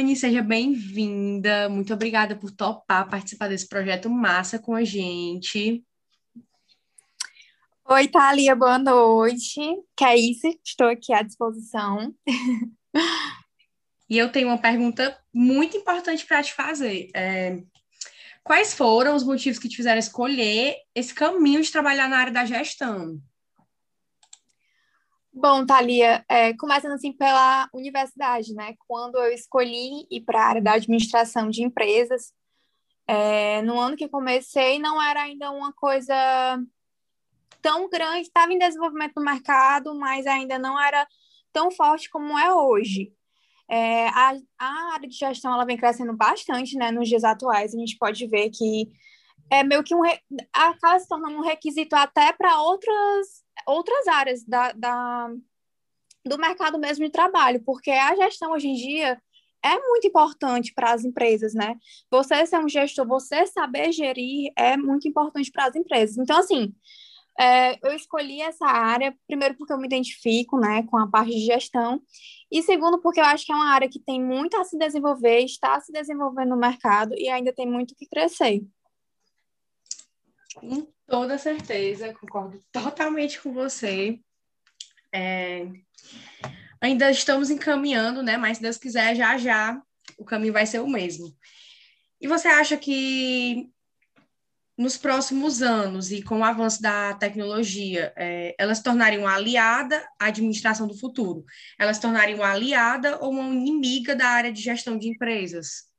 Dani, 0.00 0.16
seja 0.16 0.42
bem-vinda. 0.42 1.68
Muito 1.68 1.92
obrigada 1.92 2.34
por 2.34 2.50
topar 2.50 3.06
participar 3.10 3.48
desse 3.48 3.68
projeto 3.68 4.08
massa 4.08 4.58
com 4.58 4.74
a 4.74 4.82
gente. 4.82 5.84
Oi, 7.84 8.08
Thalia, 8.08 8.56
boa 8.56 8.78
noite. 8.78 9.60
Que 9.94 10.04
é 10.04 10.16
isso? 10.16 10.46
Estou 10.64 10.86
aqui 10.86 11.12
à 11.12 11.20
disposição. 11.20 12.14
E 14.08 14.16
eu 14.16 14.32
tenho 14.32 14.48
uma 14.48 14.56
pergunta 14.56 15.16
muito 15.32 15.76
importante 15.76 16.24
para 16.24 16.42
te 16.42 16.54
fazer. 16.54 17.10
É, 17.14 17.62
quais 18.42 18.72
foram 18.72 19.14
os 19.14 19.22
motivos 19.22 19.58
que 19.58 19.68
te 19.68 19.76
fizeram 19.76 19.98
escolher 19.98 20.76
esse 20.94 21.12
caminho 21.12 21.60
de 21.60 21.70
trabalhar 21.70 22.08
na 22.08 22.16
área 22.16 22.32
da 22.32 22.46
gestão? 22.46 23.20
Bom, 25.42 25.64
Thalia, 25.64 26.22
é, 26.28 26.52
começando 26.52 26.92
assim 26.92 27.14
pela 27.14 27.66
universidade, 27.72 28.52
né? 28.52 28.74
Quando 28.86 29.16
eu 29.16 29.32
escolhi 29.32 30.06
ir 30.10 30.20
para 30.20 30.38
a 30.38 30.46
área 30.46 30.60
da 30.60 30.72
administração 30.74 31.48
de 31.48 31.62
empresas, 31.62 32.34
é, 33.06 33.62
no 33.62 33.80
ano 33.80 33.96
que 33.96 34.06
comecei, 34.06 34.78
não 34.78 35.00
era 35.00 35.22
ainda 35.22 35.50
uma 35.50 35.72
coisa 35.72 36.14
tão 37.62 37.88
grande, 37.88 38.26
estava 38.26 38.52
em 38.52 38.58
desenvolvimento 38.58 39.14
no 39.16 39.24
mercado, 39.24 39.94
mas 39.94 40.26
ainda 40.26 40.58
não 40.58 40.78
era 40.78 41.08
tão 41.54 41.70
forte 41.70 42.10
como 42.10 42.38
é 42.38 42.52
hoje. 42.52 43.10
É, 43.66 44.08
a, 44.08 44.34
a 44.58 44.92
área 44.92 45.08
de 45.08 45.16
gestão 45.16 45.54
ela 45.54 45.64
vem 45.64 45.78
crescendo 45.78 46.14
bastante, 46.14 46.76
né? 46.76 46.90
Nos 46.90 47.08
dias 47.08 47.24
atuais, 47.24 47.74
a 47.74 47.78
gente 47.78 47.96
pode 47.96 48.26
ver 48.26 48.50
que 48.50 48.90
é 49.50 49.64
meio 49.64 49.82
que 49.82 49.94
um 49.94 50.02
acaba 50.52 50.98
se 50.98 51.08
tornando 51.08 51.38
um 51.38 51.42
requisito 51.42 51.96
até 51.96 52.30
para 52.30 52.60
outras 52.60 53.39
outras 53.66 54.06
áreas 54.08 54.44
da, 54.44 54.72
da, 54.72 55.28
do 56.24 56.38
mercado 56.38 56.78
mesmo 56.78 57.04
de 57.04 57.10
trabalho, 57.10 57.62
porque 57.64 57.90
a 57.90 58.14
gestão 58.14 58.52
hoje 58.52 58.68
em 58.68 58.74
dia 58.74 59.20
é 59.62 59.78
muito 59.78 60.06
importante 60.06 60.72
para 60.72 60.92
as 60.92 61.04
empresas, 61.04 61.54
né? 61.54 61.76
Você 62.10 62.46
ser 62.46 62.58
um 62.58 62.68
gestor, 62.68 63.06
você 63.06 63.46
saber 63.46 63.92
gerir 63.92 64.52
é 64.56 64.76
muito 64.76 65.06
importante 65.06 65.50
para 65.50 65.66
as 65.66 65.76
empresas. 65.76 66.16
Então, 66.16 66.38
assim, 66.38 66.72
é, 67.38 67.78
eu 67.86 67.94
escolhi 67.94 68.40
essa 68.40 68.66
área, 68.66 69.14
primeiro 69.26 69.54
porque 69.56 69.72
eu 69.72 69.78
me 69.78 69.86
identifico, 69.86 70.58
né, 70.58 70.82
com 70.84 70.98
a 70.98 71.06
parte 71.06 71.30
de 71.32 71.46
gestão, 71.46 72.00
e 72.50 72.62
segundo 72.62 73.00
porque 73.00 73.20
eu 73.20 73.24
acho 73.24 73.46
que 73.46 73.52
é 73.52 73.54
uma 73.54 73.72
área 73.72 73.88
que 73.88 74.00
tem 74.00 74.22
muito 74.22 74.56
a 74.56 74.64
se 74.64 74.76
desenvolver, 74.76 75.40
está 75.40 75.80
se 75.80 75.92
desenvolvendo 75.92 76.50
no 76.50 76.56
mercado 76.56 77.14
e 77.16 77.28
ainda 77.28 77.52
tem 77.52 77.66
muito 77.66 77.94
que 77.94 78.06
crescer. 78.06 78.62
Com 80.60 80.86
toda 81.06 81.38
certeza, 81.38 82.12
concordo 82.12 82.60
totalmente 82.70 83.40
com 83.40 83.50
você. 83.50 84.20
É, 85.10 85.66
ainda 86.78 87.10
estamos 87.10 87.48
encaminhando, 87.48 88.22
né? 88.22 88.36
Mas 88.36 88.58
se 88.58 88.62
Deus 88.62 88.76
quiser, 88.76 89.16
já 89.16 89.38
já 89.38 89.80
o 90.18 90.24
caminho 90.24 90.52
vai 90.52 90.66
ser 90.66 90.80
o 90.80 90.86
mesmo. 90.86 91.34
E 92.20 92.28
você 92.28 92.46
acha 92.46 92.76
que 92.76 93.70
nos 94.76 94.98
próximos 94.98 95.62
anos 95.62 96.10
e 96.12 96.22
com 96.22 96.40
o 96.40 96.44
avanço 96.44 96.82
da 96.82 97.14
tecnologia, 97.14 98.12
é, 98.14 98.54
elas 98.58 98.78
se 98.78 98.84
tornariam 98.84 99.26
aliada 99.26 100.06
à 100.18 100.26
administração 100.26 100.86
do 100.86 100.98
futuro? 100.98 101.42
Elas 101.78 101.96
se 101.96 102.02
tornariam 102.02 102.42
aliada 102.42 103.18
ou 103.18 103.30
uma 103.30 103.54
inimiga 103.54 104.14
da 104.14 104.28
área 104.28 104.52
de 104.52 104.60
gestão 104.60 104.98
de 104.98 105.08
empresas? 105.08 105.90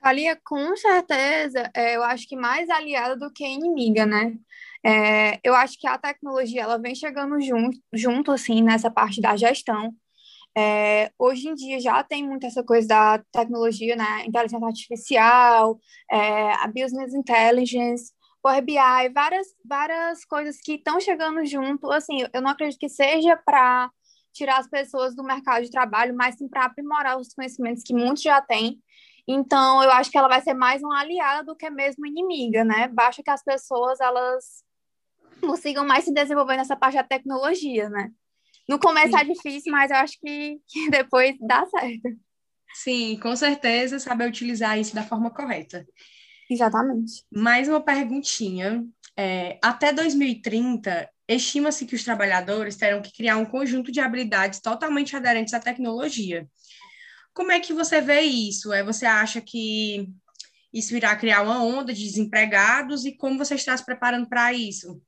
Thalia, 0.00 0.36
com 0.44 0.74
certeza, 0.76 1.70
é, 1.74 1.96
eu 1.96 2.02
acho 2.02 2.26
que 2.26 2.34
mais 2.36 2.70
aliada 2.70 3.16
do 3.16 3.30
que 3.32 3.44
inimiga, 3.46 4.06
né? 4.06 4.34
É, 4.84 5.38
eu 5.44 5.54
acho 5.54 5.78
que 5.78 5.86
a 5.86 5.98
tecnologia 5.98 6.62
ela 6.62 6.78
vem 6.78 6.94
chegando 6.94 7.38
junto, 7.40 7.78
junto 7.92 8.32
assim, 8.32 8.62
nessa 8.62 8.90
parte 8.90 9.20
da 9.20 9.36
gestão. 9.36 9.94
É, 10.56 11.12
hoje 11.18 11.48
em 11.48 11.54
dia 11.54 11.80
já 11.80 12.02
tem 12.02 12.26
muito 12.26 12.46
essa 12.46 12.64
coisa 12.64 12.88
da 12.88 13.18
tecnologia, 13.32 13.94
né? 13.96 14.24
Inteligência 14.26 14.66
artificial, 14.66 15.78
é, 16.10 16.52
a 16.54 16.66
business 16.66 17.14
intelligence, 17.14 18.12
Power 18.42 18.62
BI, 18.64 19.08
várias, 19.14 19.46
várias 19.64 20.24
coisas 20.24 20.58
que 20.62 20.74
estão 20.74 20.98
chegando 21.00 21.44
junto. 21.44 21.90
Assim, 21.92 22.26
eu 22.32 22.40
não 22.42 22.50
acredito 22.50 22.80
que 22.80 22.88
seja 22.88 23.36
para 23.36 23.90
tirar 24.32 24.58
as 24.58 24.68
pessoas 24.68 25.14
do 25.14 25.22
mercado 25.24 25.62
de 25.64 25.70
trabalho, 25.70 26.14
mas 26.16 26.36
sim 26.36 26.48
para 26.48 26.64
aprimorar 26.64 27.18
os 27.18 27.28
conhecimentos 27.34 27.82
que 27.82 27.94
muitos 27.94 28.22
já 28.22 28.40
têm 28.40 28.80
então, 29.26 29.82
eu 29.82 29.90
acho 29.92 30.10
que 30.10 30.18
ela 30.18 30.28
vai 30.28 30.40
ser 30.40 30.54
mais 30.54 30.82
uma 30.82 31.00
aliada 31.00 31.44
do 31.44 31.56
que 31.56 31.68
mesmo 31.70 32.06
inimiga, 32.06 32.64
né? 32.64 32.88
Basta 32.88 33.22
que 33.22 33.30
as 33.30 33.42
pessoas, 33.42 34.00
elas 34.00 34.64
consigam 35.40 35.86
mais 35.86 36.04
se 36.04 36.12
desenvolver 36.12 36.56
nessa 36.56 36.76
parte 36.76 36.96
da 36.96 37.04
tecnologia, 37.04 37.88
né? 37.88 38.10
No 38.68 38.78
começo 38.78 39.16
Sim. 39.16 39.18
é 39.18 39.24
difícil, 39.24 39.72
mas 39.72 39.90
eu 39.90 39.96
acho 39.96 40.18
que, 40.20 40.60
que 40.68 40.90
depois 40.90 41.36
dá 41.40 41.66
certo. 41.66 42.08
Sim, 42.74 43.18
com 43.20 43.34
certeza, 43.34 43.98
saber 43.98 44.28
utilizar 44.28 44.78
isso 44.78 44.94
da 44.94 45.02
forma 45.02 45.30
correta. 45.30 45.86
Exatamente. 46.48 47.24
Mais 47.32 47.68
uma 47.68 47.80
perguntinha. 47.80 48.84
É, 49.16 49.58
até 49.62 49.92
2030, 49.92 51.08
estima-se 51.28 51.84
que 51.84 51.94
os 51.94 52.04
trabalhadores 52.04 52.76
terão 52.76 53.02
que 53.02 53.12
criar 53.12 53.36
um 53.36 53.44
conjunto 53.44 53.90
de 53.90 54.00
habilidades 54.00 54.60
totalmente 54.60 55.14
aderentes 55.16 55.52
à 55.52 55.60
tecnologia. 55.60 56.48
Como 57.32 57.52
é 57.52 57.60
que 57.60 57.72
você 57.72 58.00
vê 58.00 58.20
isso? 58.22 58.72
É, 58.72 58.82
você 58.82 59.06
acha 59.06 59.40
que 59.40 60.08
isso 60.72 60.96
irá 60.96 61.16
criar 61.16 61.42
uma 61.42 61.62
onda 61.62 61.92
de 61.92 62.04
desempregados 62.04 63.04
e 63.04 63.12
como 63.12 63.38
você 63.38 63.54
está 63.54 63.76
se 63.76 63.84
preparando 63.84 64.28
para 64.28 64.52
isso? 64.52 65.02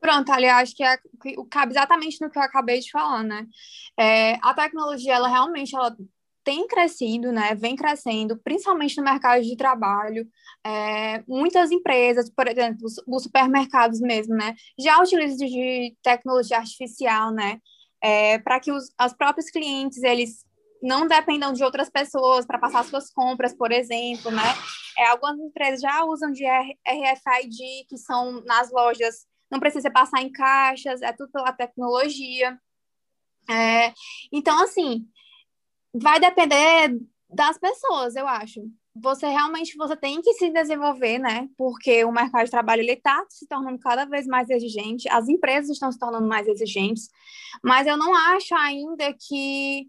Pronto, 0.00 0.30
ali 0.30 0.46
acho 0.46 0.76
que 0.76 0.84
é, 0.84 0.98
cabe 1.50 1.72
exatamente 1.72 2.20
no 2.20 2.30
que 2.30 2.38
eu 2.38 2.42
acabei 2.42 2.78
de 2.80 2.90
falar, 2.90 3.22
né? 3.22 3.46
É, 3.98 4.34
a 4.42 4.52
tecnologia, 4.52 5.14
ela 5.14 5.28
realmente 5.28 5.74
ela 5.74 5.96
tem 6.44 6.66
crescido, 6.66 7.32
né? 7.32 7.54
Vem 7.54 7.74
crescendo, 7.74 8.38
principalmente 8.44 8.98
no 8.98 9.02
mercado 9.02 9.42
de 9.42 9.56
trabalho. 9.56 10.28
É, 10.62 11.22
muitas 11.26 11.70
empresas, 11.70 12.28
por 12.28 12.46
exemplo, 12.46 12.84
os, 12.84 12.96
os, 13.06 13.22
supermercados 13.22 13.98
mesmo, 14.00 14.34
né? 14.34 14.54
Já 14.78 15.00
utilizam 15.00 15.48
de 15.48 15.96
tecnologia 16.02 16.58
artificial, 16.58 17.32
né? 17.32 17.58
É, 18.02 18.38
para 18.38 18.60
que 18.60 18.70
os, 18.70 18.90
os 19.00 19.12
próprios 19.14 19.48
clientes 19.50 20.02
eles 20.02 20.44
não 20.84 21.06
dependam 21.08 21.54
de 21.54 21.64
outras 21.64 21.88
pessoas 21.88 22.44
para 22.44 22.58
passar 22.58 22.84
suas 22.84 23.10
compras, 23.10 23.54
por 23.54 23.72
exemplo, 23.72 24.30
né? 24.30 24.42
É, 24.98 25.06
algumas 25.06 25.38
empresas 25.38 25.80
já 25.80 26.04
usam 26.04 26.30
de 26.30 26.44
RFID, 26.46 27.86
que 27.88 27.96
são 27.96 28.42
nas 28.44 28.70
lojas, 28.70 29.26
não 29.50 29.58
precisa 29.58 29.90
passar 29.90 30.20
em 30.20 30.30
caixas, 30.30 31.00
é 31.00 31.10
tudo 31.10 31.32
pela 31.32 31.54
tecnologia. 31.54 32.58
É, 33.50 33.94
então, 34.30 34.62
assim, 34.62 35.08
vai 35.94 36.20
depender 36.20 37.00
das 37.30 37.56
pessoas, 37.56 38.14
eu 38.14 38.28
acho. 38.28 38.60
Você 38.94 39.26
realmente 39.26 39.76
você 39.78 39.96
tem 39.96 40.20
que 40.20 40.34
se 40.34 40.50
desenvolver, 40.50 41.18
né? 41.18 41.48
Porque 41.56 42.04
o 42.04 42.12
mercado 42.12 42.44
de 42.44 42.50
trabalho 42.50 42.82
ele 42.82 42.92
está 42.92 43.24
se 43.30 43.46
tornando 43.48 43.78
cada 43.78 44.04
vez 44.04 44.26
mais 44.26 44.50
exigente, 44.50 45.08
as 45.08 45.28
empresas 45.28 45.70
estão 45.70 45.90
se 45.90 45.98
tornando 45.98 46.28
mais 46.28 46.46
exigentes, 46.46 47.08
mas 47.64 47.86
eu 47.86 47.96
não 47.96 48.14
acho 48.14 48.54
ainda 48.54 49.12
que 49.14 49.88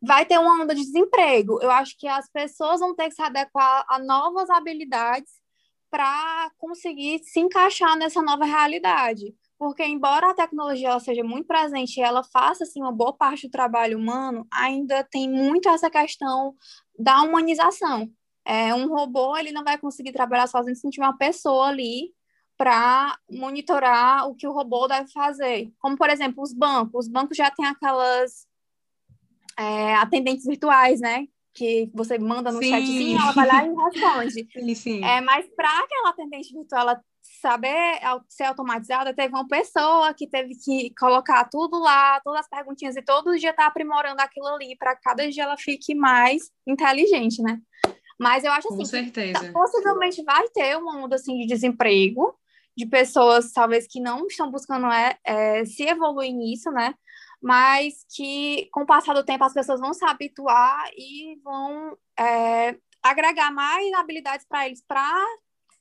vai 0.00 0.24
ter 0.24 0.38
uma 0.38 0.62
onda 0.62 0.74
de 0.74 0.82
desemprego. 0.82 1.60
Eu 1.62 1.70
acho 1.70 1.96
que 1.98 2.06
as 2.06 2.30
pessoas 2.30 2.80
vão 2.80 2.94
ter 2.94 3.08
que 3.08 3.14
se 3.14 3.22
adequar 3.22 3.84
a 3.88 3.98
novas 3.98 4.48
habilidades 4.50 5.32
para 5.90 6.50
conseguir 6.58 7.20
se 7.24 7.40
encaixar 7.40 7.96
nessa 7.96 8.22
nova 8.22 8.44
realidade. 8.44 9.34
Porque, 9.58 9.84
embora 9.84 10.30
a 10.30 10.34
tecnologia 10.34 10.98
seja 11.00 11.24
muito 11.24 11.46
presente 11.46 11.98
e 11.98 12.02
ela 12.02 12.22
faça 12.22 12.64
assim, 12.64 12.80
uma 12.80 12.92
boa 12.92 13.12
parte 13.12 13.48
do 13.48 13.50
trabalho 13.50 13.98
humano, 13.98 14.46
ainda 14.52 15.02
tem 15.02 15.28
muito 15.28 15.68
essa 15.68 15.90
questão 15.90 16.54
da 16.96 17.22
humanização. 17.22 18.08
É, 18.44 18.72
um 18.74 18.88
robô 18.88 19.36
ele 19.36 19.50
não 19.52 19.64
vai 19.64 19.76
conseguir 19.76 20.12
trabalhar 20.12 20.46
sozinho 20.46 20.76
se 20.76 20.84
não 20.84 20.90
tiver 20.90 21.06
uma 21.06 21.18
pessoa 21.18 21.66
ali 21.66 22.12
para 22.56 23.18
monitorar 23.30 24.28
o 24.28 24.34
que 24.34 24.46
o 24.46 24.52
robô 24.52 24.86
deve 24.86 25.10
fazer. 25.12 25.72
Como, 25.78 25.96
por 25.96 26.08
exemplo, 26.10 26.42
os 26.42 26.52
bancos. 26.52 27.06
Os 27.06 27.08
bancos 27.08 27.36
já 27.36 27.50
têm 27.50 27.66
aquelas 27.66 28.46
é, 29.58 29.94
atendentes 29.96 30.46
virtuais, 30.46 31.00
né? 31.00 31.26
Que 31.52 31.90
você 31.92 32.18
manda 32.18 32.52
no 32.52 32.62
sim. 32.62 32.70
chatzinho, 32.70 33.18
ela 33.20 33.32
vai 33.32 33.46
lá 33.46 33.66
e 33.66 33.74
responde. 33.74 34.48
Sim, 34.52 34.74
sim. 34.74 35.04
É, 35.04 35.20
mas 35.20 35.46
para 35.56 35.68
aquela 35.80 36.10
atendente 36.10 36.52
virtual 36.54 36.82
ela 36.82 37.00
saber 37.40 38.00
ser 38.28 38.44
automatizada, 38.44 39.14
teve 39.14 39.34
uma 39.34 39.46
pessoa 39.46 40.14
que 40.14 40.26
teve 40.26 40.54
que 40.54 40.92
colocar 40.98 41.44
tudo 41.44 41.78
lá, 41.78 42.20
todas 42.20 42.40
as 42.40 42.48
perguntinhas, 42.48 42.96
e 42.96 43.02
todo 43.02 43.36
dia 43.38 43.52
tá 43.52 43.66
aprimorando 43.66 44.20
aquilo 44.20 44.46
ali, 44.46 44.76
para 44.76 44.96
cada 44.96 45.28
dia 45.28 45.44
ela 45.44 45.56
fique 45.56 45.94
mais 45.94 46.50
inteligente, 46.66 47.42
né? 47.42 47.60
Mas 48.18 48.44
eu 48.44 48.52
acho 48.52 48.68
assim, 48.68 48.78
Com 48.78 48.84
certeza. 48.84 49.52
possivelmente 49.52 50.22
vai 50.24 50.48
ter 50.48 50.76
uma 50.76 51.04
onda 51.04 51.16
assim 51.16 51.38
de 51.38 51.46
desemprego, 51.46 52.34
de 52.76 52.86
pessoas 52.86 53.52
talvez 53.52 53.86
que 53.88 54.00
não 54.00 54.26
estão 54.26 54.50
buscando 54.50 54.86
é, 54.86 55.16
é, 55.24 55.64
se 55.64 55.84
evoluir 55.84 56.32
nisso, 56.32 56.70
né? 56.70 56.94
Mas 57.40 58.04
que 58.14 58.68
com 58.72 58.82
o 58.82 58.86
passar 58.86 59.14
do 59.14 59.24
tempo 59.24 59.44
as 59.44 59.54
pessoas 59.54 59.80
vão 59.80 59.94
se 59.94 60.04
habituar 60.04 60.90
e 60.96 61.40
vão 61.42 61.96
é, 62.18 62.76
agregar 63.02 63.50
mais 63.52 63.92
habilidades 63.94 64.46
para 64.48 64.66
eles 64.66 64.82
para 64.86 65.24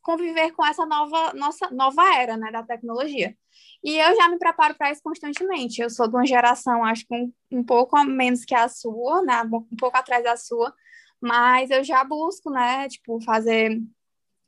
conviver 0.07 0.51
com 0.51 0.65
essa 0.65 0.85
nova, 0.85 1.33
nossa, 1.33 1.69
nova 1.69 2.15
era, 2.15 2.37
né, 2.37 2.49
da 2.49 2.63
tecnologia. 2.63 3.35
E 3.83 3.97
eu 3.97 4.15
já 4.15 4.29
me 4.29 4.39
preparo 4.39 4.73
para 4.75 4.89
isso 4.89 5.01
constantemente. 5.03 5.81
Eu 5.81 5.89
sou 5.89 6.07
de 6.07 6.15
uma 6.15 6.25
geração, 6.25 6.83
acho 6.85 7.05
que 7.05 7.13
um, 7.13 7.33
um 7.51 7.63
pouco 7.63 8.01
menos 8.05 8.45
que 8.45 8.55
a 8.55 8.69
sua, 8.69 9.21
né, 9.21 9.41
um 9.43 9.75
pouco 9.77 9.97
atrás 9.97 10.23
da 10.23 10.37
sua, 10.37 10.73
mas 11.19 11.69
eu 11.71 11.83
já 11.83 12.03
busco, 12.05 12.49
né, 12.49 12.87
tipo, 12.87 13.19
fazer, 13.21 13.81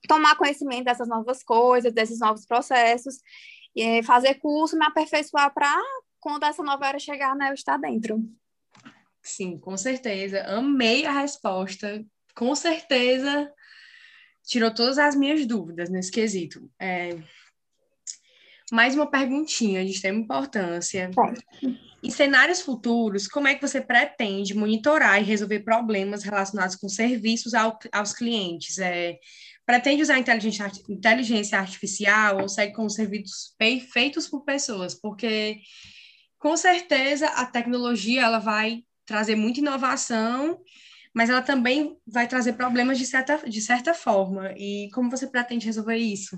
tomar 0.08 0.38
conhecimento 0.38 0.86
dessas 0.86 1.10
novas 1.10 1.44
coisas, 1.44 1.92
desses 1.92 2.20
novos 2.20 2.46
processos, 2.46 3.20
e 3.76 4.02
fazer 4.04 4.36
curso, 4.36 4.78
me 4.78 4.86
aperfeiçoar 4.86 5.54
para 5.54 5.76
quando 6.20 6.44
essa 6.44 6.64
nova 6.64 6.88
era 6.88 7.00
chegar, 7.00 7.36
né, 7.36 7.50
eu 7.50 7.54
estar 7.54 7.78
dentro. 7.78 8.24
Sim, 9.22 9.58
com 9.58 9.76
certeza. 9.78 10.44
Amei 10.44 11.06
a 11.06 11.12
resposta. 11.12 12.04
Com 12.36 12.56
certeza 12.56 13.52
tirou 14.50 14.74
todas 14.74 14.98
as 14.98 15.16
minhas 15.16 15.46
dúvidas 15.46 15.90
nesse 15.90 16.12
quesito. 16.12 16.70
É... 16.80 17.18
Mais 18.72 18.96
uma 18.96 19.10
perguntinha 19.10 19.84
de 19.84 19.92
extrema 19.92 20.20
importância. 20.20 21.10
Em 22.02 22.10
cenários 22.10 22.62
futuros, 22.62 23.28
como 23.28 23.48
é 23.48 23.56
que 23.56 23.68
você 23.68 23.82
pretende 23.82 24.54
monitorar 24.54 25.22
e 25.22 25.26
resolver 25.26 25.60
problemas 25.62 26.24
relacionados 26.24 26.76
com 26.76 26.88
serviços 26.88 27.54
ao, 27.54 27.78
aos 27.92 28.14
clientes? 28.14 28.78
É, 28.78 29.18
pretende 29.66 30.02
usar 30.02 30.18
inteligência, 30.18 30.72
inteligência 30.88 31.60
artificial 31.60 32.42
ou 32.42 32.50
segue 32.50 32.74
com 32.74 32.88
serviços 32.90 33.56
feitos 33.92 34.28
por 34.28 34.44
pessoas? 34.46 34.94
Porque, 34.96 35.60
com 36.40 36.56
certeza, 36.56 37.28
a 37.28 37.46
tecnologia 37.46 38.24
ela 38.24 38.40
vai 38.40 38.84
trazer 39.06 39.36
muita 39.36 39.60
inovação, 39.60 40.60
mas 41.14 41.30
ela 41.30 41.42
também 41.42 41.98
vai 42.08 42.28
trazer 42.28 42.54
problemas 42.54 42.98
de 42.98 43.06
certa, 43.06 43.38
de 43.50 43.62
certa 43.62 43.94
forma. 43.94 44.54
E 44.58 44.90
como 44.94 45.10
você 45.12 45.28
pretende 45.28 45.66
resolver 45.66 45.98
isso? 45.98 46.38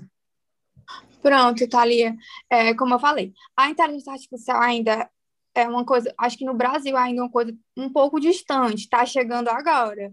Pronto, 1.22 1.68
Thalia. 1.68 2.16
É, 2.50 2.74
como 2.74 2.94
eu 2.94 2.98
falei, 2.98 3.32
a 3.56 3.70
inteligência 3.70 4.12
artificial 4.12 4.60
ainda 4.60 5.08
é 5.54 5.68
uma 5.68 5.84
coisa, 5.84 6.12
acho 6.18 6.36
que 6.36 6.44
no 6.44 6.54
Brasil 6.54 6.96
ainda 6.96 7.20
é 7.20 7.24
uma 7.24 7.30
coisa 7.30 7.56
um 7.76 7.90
pouco 7.90 8.18
distante, 8.18 8.82
está 8.82 9.06
chegando 9.06 9.48
agora. 9.48 10.12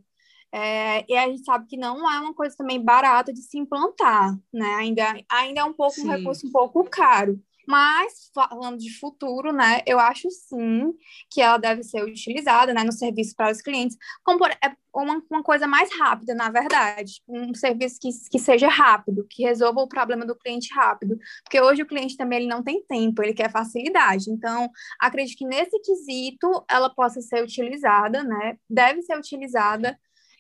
É, 0.52 1.06
e 1.08 1.16
a 1.16 1.28
gente 1.28 1.44
sabe 1.44 1.68
que 1.68 1.78
não 1.78 2.10
é 2.12 2.20
uma 2.20 2.34
coisa 2.34 2.56
também 2.56 2.84
barata 2.84 3.32
de 3.32 3.42
se 3.42 3.58
implantar, 3.58 4.36
né? 4.52 4.76
Ainda, 4.76 5.16
ainda 5.32 5.62
é 5.62 5.64
um 5.64 5.74
pouco 5.74 5.94
Sim. 5.94 6.08
um 6.08 6.12
recurso 6.12 6.48
um 6.48 6.52
pouco 6.52 6.84
caro. 6.86 7.40
Mas, 7.70 8.32
falando 8.34 8.80
de 8.80 8.92
futuro, 8.98 9.54
né, 9.54 9.82
eu 9.86 10.00
acho 10.00 10.28
sim 10.32 10.92
que 11.30 11.40
ela 11.40 11.58
deve 11.60 11.84
ser 11.84 12.04
utilizada 12.04 12.74
né, 12.74 12.84
no 12.84 12.92
serviço 12.92 13.36
para 13.36 13.52
os 13.52 13.62
clientes, 13.62 13.96
como 14.24 14.40
por, 14.40 14.50
é 14.50 14.76
uma, 14.92 15.22
uma 15.30 15.44
coisa 15.44 15.68
mais 15.68 15.88
rápida, 16.00 16.34
na 16.34 16.50
verdade. 16.50 17.22
Um 17.28 17.54
serviço 17.54 18.00
que, 18.02 18.10
que 18.32 18.40
seja 18.40 18.68
rápido, 18.68 19.24
que 19.30 19.44
resolva 19.44 19.82
o 19.82 19.88
problema 19.88 20.26
do 20.26 20.36
cliente 20.36 20.74
rápido. 20.74 21.16
Porque 21.44 21.62
hoje 21.62 21.84
o 21.84 21.86
cliente 21.86 22.18
também 22.18 22.40
ele 22.40 22.48
não 22.48 22.64
tem 22.64 22.84
tempo, 22.84 23.22
ele 23.22 23.36
quer 23.36 23.52
facilidade. 23.52 24.32
Então, 24.32 24.68
acredito 25.00 25.38
que 25.38 25.46
nesse 25.46 25.80
quesito 25.80 26.66
ela 26.68 26.90
possa 26.90 27.22
ser 27.22 27.44
utilizada, 27.44 28.24
né? 28.24 28.58
Deve 28.68 29.04
ser 29.04 29.16
utilizada. 29.16 29.96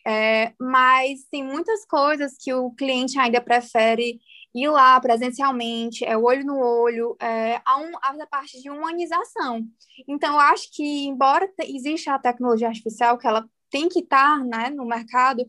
É, 0.08 0.54
mas 0.60 1.25
tem 1.30 1.44
muitas 1.44 1.86
coisas 1.86 2.36
que 2.40 2.52
o 2.52 2.72
cliente 2.72 3.20
ainda 3.20 3.40
prefere 3.40 4.20
ir 4.54 4.69
lá 4.69 5.00
presencialmente, 5.00 6.04
é 6.04 6.18
olho 6.18 6.46
no 6.46 6.57
olho, 6.60 7.16
é, 7.19 7.62
há, 7.66 7.78
um, 7.80 7.92
há 8.01 8.10
a 8.10 8.28
parte 8.28 8.62
de 8.62 8.69
humanização. 8.69 9.63
Então, 10.07 10.34
eu 10.34 10.40
acho 10.40 10.69
que, 10.72 11.07
embora 11.07 11.51
exista 11.60 12.13
a 12.13 12.19
tecnologia 12.19 12.68
artificial, 12.68 13.18
que 13.18 13.28
ela 13.28 13.48
tem 13.69 13.88
que 13.88 14.00
estar 14.00 14.44
né, 14.44 14.69
no 14.69 14.86
mercado, 14.86 15.46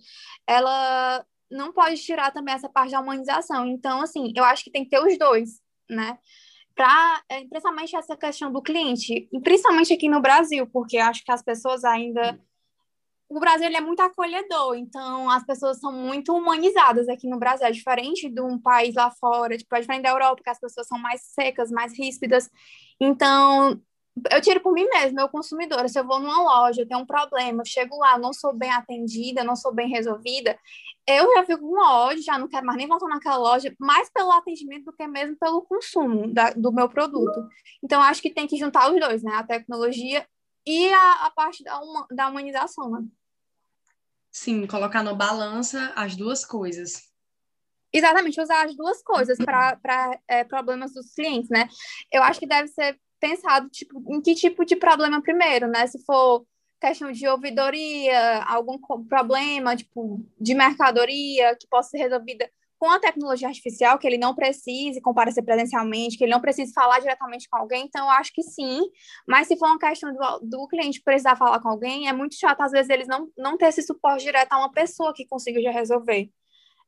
ela 0.47 1.25
não 1.51 1.73
pode 1.73 1.97
tirar 2.03 2.31
também 2.31 2.55
essa 2.55 2.69
parte 2.69 2.93
da 2.93 3.01
humanização. 3.01 3.67
Então, 3.67 4.03
assim, 4.03 4.33
eu 4.37 4.45
acho 4.45 4.65
que 4.65 4.71
tem 4.71 4.85
que 4.85 4.91
ter 4.91 5.01
os 5.01 5.19
dois, 5.19 5.61
né? 5.89 6.19
Para, 6.75 7.23
é, 7.29 7.45
principalmente 7.47 7.97
essa 7.97 8.17
questão 8.17 8.53
do 8.53 8.63
cliente, 8.63 9.29
principalmente 9.43 9.93
aqui 9.93 10.09
no 10.09 10.21
Brasil, 10.21 10.67
porque 10.67 10.99
acho 10.99 11.25
que 11.25 11.33
as 11.33 11.43
pessoas 11.43 11.85
ainda 11.85 12.41
o 13.31 13.39
Brasil 13.39 13.69
é 13.69 13.81
muito 13.81 14.01
acolhedor, 14.01 14.75
então 14.75 15.31
as 15.31 15.45
pessoas 15.45 15.79
são 15.79 15.93
muito 15.93 16.35
humanizadas 16.35 17.09
aqui 17.09 17.29
no 17.29 17.39
Brasil, 17.39 17.65
é 17.65 17.71
diferente 17.71 18.29
de 18.29 18.41
um 18.41 18.59
país 18.59 18.97
lá 18.97 19.09
fora, 19.13 19.57
tipo, 19.57 19.75
é 19.77 19.81
diferente 19.81 20.03
da 20.03 20.11
Europa, 20.11 20.43
que 20.43 20.51
as 20.51 20.59
pessoas 20.59 20.89
são 20.89 20.99
mais 20.99 21.23
secas, 21.23 21.71
mais 21.71 21.97
ríspidas. 21.97 22.51
Então, 23.01 23.81
eu 24.33 24.41
tiro 24.41 24.61
por 24.61 24.73
mim 24.73 24.85
mesma, 24.89 25.21
eu 25.21 25.29
consumidora, 25.29 25.87
se 25.87 25.97
eu 25.99 26.05
vou 26.05 26.19
numa 26.19 26.43
loja, 26.43 26.83
eu 26.83 26.89
tenho 26.89 27.01
um 27.01 27.07
problema, 27.07 27.63
eu 27.63 27.67
chego 27.67 27.97
lá, 27.99 28.19
não 28.19 28.33
sou 28.33 28.53
bem 28.53 28.73
atendida, 28.73 29.45
não 29.45 29.55
sou 29.55 29.73
bem 29.73 29.89
resolvida, 29.89 30.59
eu 31.07 31.33
já 31.37 31.45
fico 31.45 31.61
com 31.61 31.81
ódio, 31.81 32.25
já 32.25 32.37
não 32.37 32.49
quero 32.49 32.67
mais 32.67 32.79
nem 32.79 32.89
voltar 32.89 33.07
naquela 33.07 33.37
loja, 33.37 33.73
mais 33.79 34.11
pelo 34.11 34.33
atendimento 34.33 34.87
do 34.87 34.93
que 34.93 35.07
mesmo 35.07 35.37
pelo 35.39 35.63
consumo 35.63 36.33
da, 36.35 36.51
do 36.51 36.73
meu 36.73 36.89
produto. 36.89 37.49
Então, 37.81 38.03
acho 38.03 38.21
que 38.21 38.35
tem 38.35 38.49
que 38.49 38.57
juntar 38.57 38.93
os 38.93 38.99
dois, 38.99 39.23
né? 39.23 39.35
A 39.37 39.45
tecnologia 39.45 40.27
e 40.67 40.93
a, 40.93 41.27
a 41.27 41.31
parte 41.31 41.63
da, 41.65 41.81
uma, 41.81 42.07
da 42.11 42.29
humanização, 42.29 42.91
né? 42.91 43.05
Sim, 44.31 44.67
colocar 44.67 45.03
na 45.03 45.13
balança 45.13 45.93
as 45.97 46.15
duas 46.15 46.45
coisas. 46.45 47.11
Exatamente, 47.93 48.41
usar 48.41 48.67
as 48.67 48.77
duas 48.77 49.03
coisas 49.03 49.37
para 49.39 50.19
é, 50.29 50.45
problemas 50.45 50.95
dos 50.95 51.13
clientes, 51.13 51.51
né? 51.51 51.69
Eu 52.13 52.23
acho 52.23 52.39
que 52.39 52.47
deve 52.47 52.69
ser 52.69 52.99
pensado 53.19 53.69
tipo, 53.69 54.03
em 54.09 54.21
que 54.21 54.35
tipo 54.35 54.65
de 54.65 54.77
problema 54.77 55.21
primeiro, 55.21 55.67
né? 55.67 55.87
Se 55.87 56.03
for 56.05 56.47
questão 56.81 57.13
de 57.13 57.29
ouvidoria, 57.29 58.43
algum 58.45 58.79
problema 59.07 59.77
tipo 59.77 60.25
de 60.41 60.55
mercadoria 60.55 61.55
que 61.57 61.67
possa 61.69 61.91
ser 61.91 61.99
resolvida 61.99 62.51
com 62.81 62.91
a 62.91 62.99
tecnologia 62.99 63.47
artificial, 63.47 63.99
que 63.99 64.07
ele 64.07 64.17
não 64.17 64.35
precise 64.35 65.03
comparecer 65.03 65.45
presencialmente, 65.45 66.17
que 66.17 66.25
ele 66.25 66.33
não 66.33 66.41
precise 66.41 66.73
falar 66.73 66.99
diretamente 66.99 67.47
com 67.47 67.59
alguém, 67.59 67.85
então 67.85 68.07
eu 68.07 68.11
acho 68.13 68.33
que 68.33 68.43
sim. 68.43 68.81
Mas 69.29 69.49
se 69.49 69.57
for 69.59 69.67
uma 69.67 69.79
questão 69.79 70.11
do, 70.11 70.41
do 70.41 70.67
cliente 70.67 71.03
precisar 71.03 71.37
falar 71.37 71.61
com 71.61 71.69
alguém, 71.69 72.09
é 72.09 72.13
muito 72.15 72.37
chato, 72.37 72.63
às 72.63 72.73
vezes, 72.73 72.89
eles 72.89 73.07
não, 73.07 73.29
não 73.37 73.59
ter 73.59 73.67
esse 73.67 73.83
suporte 73.83 74.25
direto 74.25 74.55
a 74.55 74.59
uma 74.59 74.73
pessoa 74.73 75.13
que 75.13 75.27
consiga 75.27 75.61
já 75.61 75.71
resolver. 75.71 76.31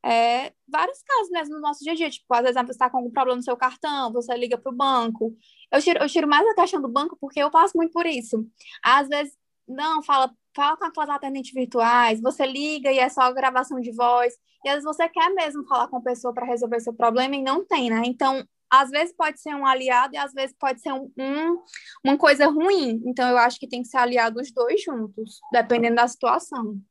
É, 0.03 0.51
vários 0.67 1.01
casos 1.03 1.29
mesmo 1.29 1.55
no 1.55 1.61
nosso 1.61 1.83
dia 1.83 1.93
a 1.93 1.95
dia, 1.95 2.09
tipo, 2.09 2.25
às 2.33 2.41
vezes 2.41 2.55
você 2.55 2.71
está 2.71 2.89
com 2.89 2.97
algum 2.97 3.11
problema 3.11 3.37
no 3.37 3.43
seu 3.43 3.55
cartão, 3.55 4.11
você 4.11 4.35
liga 4.35 4.57
para 4.57 4.71
o 4.71 4.75
banco. 4.75 5.37
Eu 5.71 5.79
tiro, 5.79 5.99
eu 5.99 6.09
tiro 6.09 6.27
mais 6.27 6.45
a 6.47 6.55
questão 6.55 6.81
do 6.81 6.89
banco 6.89 7.15
porque 7.21 7.39
eu 7.39 7.51
passo 7.51 7.77
muito 7.77 7.93
por 7.93 8.07
isso. 8.07 8.45
Às 8.83 9.07
vezes, 9.07 9.37
não, 9.67 10.03
fala, 10.03 10.31
fala 10.55 10.77
com 10.77 10.85
aquelas 10.85 11.09
atendentes 11.09 11.53
virtuais, 11.53 12.21
você 12.21 12.45
liga 12.45 12.91
e 12.91 12.99
é 12.99 13.09
só 13.09 13.31
gravação 13.31 13.79
de 13.79 13.91
voz. 13.91 14.33
E 14.63 14.69
às 14.69 14.75
vezes 14.75 14.85
você 14.85 15.09
quer 15.09 15.29
mesmo 15.33 15.65
falar 15.67 15.87
com 15.87 15.97
a 15.97 16.01
pessoa 16.01 16.33
para 16.33 16.45
resolver 16.45 16.79
seu 16.79 16.93
problema 16.93 17.35
e 17.35 17.41
não 17.43 17.65
tem, 17.65 17.89
né? 17.89 18.01
Então, 18.05 18.45
às 18.69 18.89
vezes 18.89 19.13
pode 19.15 19.39
ser 19.39 19.53
um 19.55 19.65
aliado 19.65 20.15
e 20.15 20.17
às 20.17 20.33
vezes 20.33 20.55
pode 20.57 20.81
ser 20.81 20.91
um, 20.93 21.11
um, 21.17 21.61
uma 22.03 22.17
coisa 22.17 22.47
ruim. 22.47 23.01
Então, 23.05 23.29
eu 23.29 23.37
acho 23.37 23.59
que 23.59 23.67
tem 23.67 23.81
que 23.81 23.87
ser 23.87 23.97
aliado 23.97 24.39
os 24.39 24.51
dois 24.51 24.81
juntos, 24.81 25.39
dependendo 25.51 25.97
da 25.97 26.07
situação. 26.07 26.81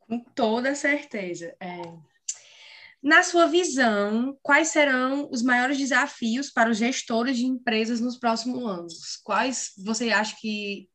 Com 0.00 0.20
toda 0.20 0.74
certeza. 0.74 1.54
É... 1.60 1.80
Na 3.02 3.22
sua 3.22 3.46
visão, 3.46 4.36
quais 4.42 4.68
serão 4.68 5.28
os 5.30 5.40
maiores 5.40 5.78
desafios 5.78 6.50
para 6.50 6.68
os 6.68 6.76
gestores 6.76 7.36
de 7.36 7.46
empresas 7.46 8.00
nos 8.00 8.18
próximos 8.18 8.62
anos? 8.64 9.16
Quais 9.22 9.72
você 9.78 10.10
acha 10.10 10.36
que 10.38 10.88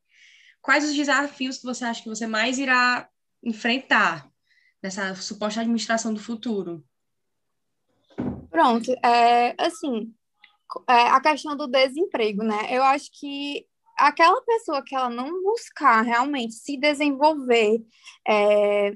quais 0.64 0.86
os 0.86 0.96
desafios 0.96 1.58
que 1.58 1.66
você 1.66 1.84
acha 1.84 2.02
que 2.02 2.10
você 2.10 2.26
mais 2.26 2.58
irá 2.58 3.08
enfrentar 3.44 4.32
nessa 4.82 5.14
suposta 5.14 5.60
administração 5.60 6.14
do 6.14 6.20
futuro? 6.20 6.84
Pronto, 8.50 8.92
é, 9.04 9.54
assim, 9.62 10.14
é, 10.90 11.10
a 11.10 11.22
questão 11.22 11.56
do 11.58 11.68
desemprego, 11.68 12.44
né? 12.44 12.68
Eu 12.72 12.82
acho 12.84 13.12
que 13.12 13.68
aquela 13.98 14.42
pessoa 14.42 14.84
que 14.84 14.96
ela 14.96 15.10
não 15.10 15.44
buscar 15.44 16.02
realmente 16.02 16.54
se 16.54 16.78
desenvolver, 16.78 17.84
é, 18.26 18.96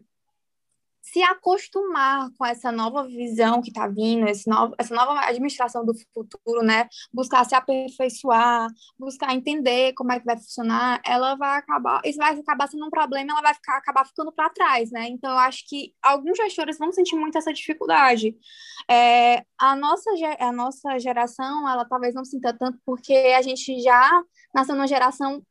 se 1.12 1.22
acostumar 1.24 2.30
com 2.38 2.46
essa 2.46 2.70
nova 2.70 3.08
visão 3.08 3.62
que 3.62 3.70
está 3.70 3.88
vindo, 3.88 4.28
esse 4.28 4.50
novo, 4.50 4.76
essa 4.78 4.94
nova 4.94 5.18
administração 5.22 5.86
do 5.86 5.94
futuro, 6.14 6.62
né? 6.62 6.90
Buscar 7.14 7.46
se 7.46 7.56
aperfeiçoar, 7.56 8.68
buscar 9.00 9.34
entender 9.34 9.94
como 9.94 10.12
é 10.12 10.20
que 10.20 10.26
vai 10.26 10.36
funcionar, 10.36 11.02
ela 11.06 11.36
vai 11.36 11.60
acabar, 11.60 12.02
isso 12.04 12.18
vai 12.18 12.38
acabar 12.38 12.68
sendo 12.68 12.86
um 12.86 12.90
problema, 12.90 13.32
ela 13.32 13.42
vai 13.42 13.54
ficar, 13.54 13.78
acabar 13.78 14.06
ficando 14.06 14.34
para 14.34 14.50
trás, 14.50 14.92
né? 14.92 15.08
Então, 15.08 15.32
eu 15.32 15.38
acho 15.38 15.66
que 15.68 15.94
alguns 16.04 16.36
gestores 16.36 16.78
vão 16.78 16.92
sentir 16.92 17.16
muito 17.16 17.38
essa 17.38 17.54
dificuldade. 17.54 18.36
É, 18.90 19.46
a, 19.58 19.78
nossa, 19.78 20.12
a 20.40 20.52
nossa 20.52 21.00
geração, 21.00 21.70
ela 21.70 21.86
talvez 21.86 22.14
não 22.14 22.26
sinta 22.26 22.54
tanto, 22.54 22.80
porque 22.86 23.14
a 23.14 23.42
gente 23.42 23.82
já 23.82 24.22
nasceu 24.54 24.76
numa 24.76 24.88
geração 24.88 25.42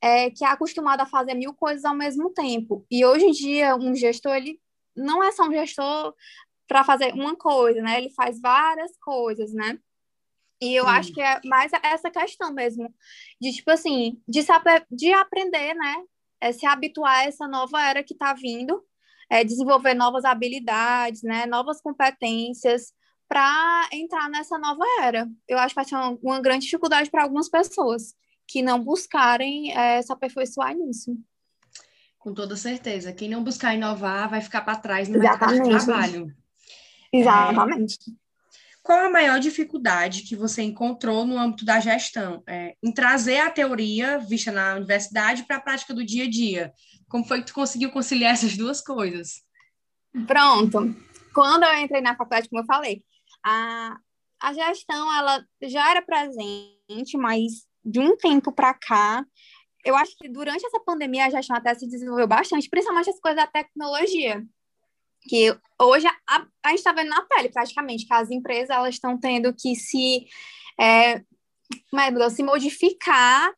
é, 0.00 0.30
que 0.30 0.42
é 0.42 0.48
acostumada 0.48 1.02
a 1.02 1.06
fazer 1.06 1.34
mil 1.34 1.52
coisas 1.52 1.84
ao 1.84 1.94
mesmo 1.94 2.30
tempo. 2.30 2.86
E 2.90 3.04
hoje 3.04 3.26
em 3.26 3.32
dia, 3.32 3.76
um 3.76 3.94
gestor, 3.94 4.34
ele 4.34 4.58
não 4.96 5.22
é 5.22 5.32
só 5.32 5.44
um 5.44 5.52
gestor 5.52 6.14
para 6.66 6.84
fazer 6.84 7.12
uma 7.14 7.36
coisa, 7.36 7.82
né? 7.82 7.98
Ele 7.98 8.10
faz 8.10 8.40
várias 8.40 8.96
coisas, 8.98 9.52
né? 9.52 9.78
E 10.60 10.74
eu 10.74 10.84
Sim. 10.84 10.90
acho 10.90 11.12
que 11.12 11.20
é 11.20 11.40
mais 11.44 11.72
essa 11.82 12.10
questão 12.10 12.52
mesmo, 12.52 12.92
de 13.40 13.52
tipo 13.52 13.70
assim, 13.70 14.22
de 14.28 14.42
saber, 14.42 14.86
de 14.90 15.12
aprender, 15.12 15.74
né? 15.74 16.04
É 16.40 16.52
se 16.52 16.66
habituar 16.66 17.20
a 17.20 17.24
essa 17.24 17.48
nova 17.48 17.82
era 17.82 18.02
que 18.02 18.14
está 18.14 18.32
vindo, 18.32 18.82
é, 19.32 19.42
desenvolver 19.42 19.94
novas 19.94 20.24
habilidades, 20.24 21.22
né, 21.22 21.46
novas 21.46 21.80
competências 21.80 22.92
para 23.26 23.88
entrar 23.90 24.28
nessa 24.28 24.58
nova 24.58 24.84
era. 25.00 25.26
Eu 25.48 25.58
acho 25.58 25.70
que 25.70 25.76
vai 25.76 25.84
ser 25.86 25.94
uma, 25.94 26.18
uma 26.22 26.40
grande 26.40 26.66
dificuldade 26.66 27.10
para 27.10 27.22
algumas 27.22 27.48
pessoas 27.48 28.14
que 28.46 28.60
não 28.60 28.78
buscarem 28.78 29.72
é, 29.74 30.02
se 30.02 30.12
aperfeiçoar 30.12 30.74
nisso. 30.74 31.16
Com 32.22 32.32
toda 32.32 32.54
certeza. 32.54 33.12
Quem 33.12 33.28
não 33.28 33.42
buscar 33.42 33.74
inovar 33.74 34.30
vai 34.30 34.40
ficar 34.40 34.60
para 34.60 34.78
trás 34.78 35.08
no 35.08 35.16
Exatamente. 35.16 35.58
mercado 35.58 35.78
de 35.80 35.84
trabalho. 35.84 36.36
Exatamente. 37.12 37.98
É... 38.08 38.22
Qual 38.80 39.06
a 39.06 39.10
maior 39.10 39.40
dificuldade 39.40 40.22
que 40.22 40.36
você 40.36 40.62
encontrou 40.62 41.26
no 41.26 41.36
âmbito 41.36 41.64
da 41.64 41.80
gestão? 41.80 42.40
É, 42.46 42.76
em 42.80 42.92
trazer 42.92 43.38
a 43.38 43.50
teoria 43.50 44.18
vista 44.18 44.52
na 44.52 44.76
universidade 44.76 45.42
para 45.42 45.56
a 45.56 45.60
prática 45.60 45.92
do 45.92 46.06
dia 46.06 46.24
a 46.24 46.30
dia? 46.30 46.72
Como 47.08 47.24
foi 47.24 47.40
que 47.40 47.48
tu 47.48 47.54
conseguiu 47.54 47.90
conciliar 47.90 48.34
essas 48.34 48.56
duas 48.56 48.80
coisas? 48.80 49.42
Pronto. 50.24 50.94
Quando 51.34 51.64
eu 51.64 51.74
entrei 51.78 52.00
na 52.00 52.16
faculdade, 52.16 52.48
como 52.48 52.62
eu 52.62 52.66
falei, 52.66 53.02
a, 53.44 53.96
a 54.40 54.52
gestão 54.52 55.12
ela 55.18 55.44
já 55.64 55.90
era 55.90 56.02
presente, 56.02 57.16
mas 57.16 57.66
de 57.84 57.98
um 57.98 58.16
tempo 58.16 58.52
para 58.52 58.74
cá, 58.74 59.24
eu 59.84 59.96
acho 59.96 60.16
que 60.16 60.28
durante 60.28 60.64
essa 60.64 60.80
pandemia 60.80 61.26
a 61.26 61.30
gestão 61.30 61.56
até 61.56 61.74
se 61.74 61.88
desenvolveu 61.88 62.26
bastante, 62.26 62.68
principalmente 62.68 63.10
as 63.10 63.20
coisas 63.20 63.42
da 63.42 63.46
tecnologia 63.46 64.44
que 65.22 65.56
hoje 65.80 66.06
a, 66.06 66.46
a 66.64 66.68
gente 66.70 66.78
está 66.78 66.92
vendo 66.92 67.08
na 67.08 67.22
pele 67.22 67.48
praticamente 67.48 68.06
que 68.06 68.12
as 68.12 68.30
empresas 68.30 68.70
elas 68.70 68.94
estão 68.94 69.18
tendo 69.18 69.54
que 69.54 69.76
se 69.76 70.26
é, 70.80 71.22
se 72.30 72.42
modificar 72.42 73.52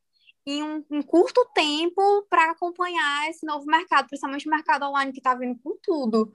em 0.47 0.62
um, 0.62 0.85
um 0.90 1.02
curto 1.02 1.43
tempo 1.54 2.26
para 2.28 2.50
acompanhar 2.50 3.31
esse 3.31 3.47
novo 3.47 3.64
mercado, 3.66 4.09
principalmente 4.09 4.47
o 4.47 4.50
mercado 4.50 4.85
online 4.85 5.12
que 5.12 5.19
está 5.19 5.35
vindo 5.35 5.59
com 5.62 5.76
tudo. 5.83 6.33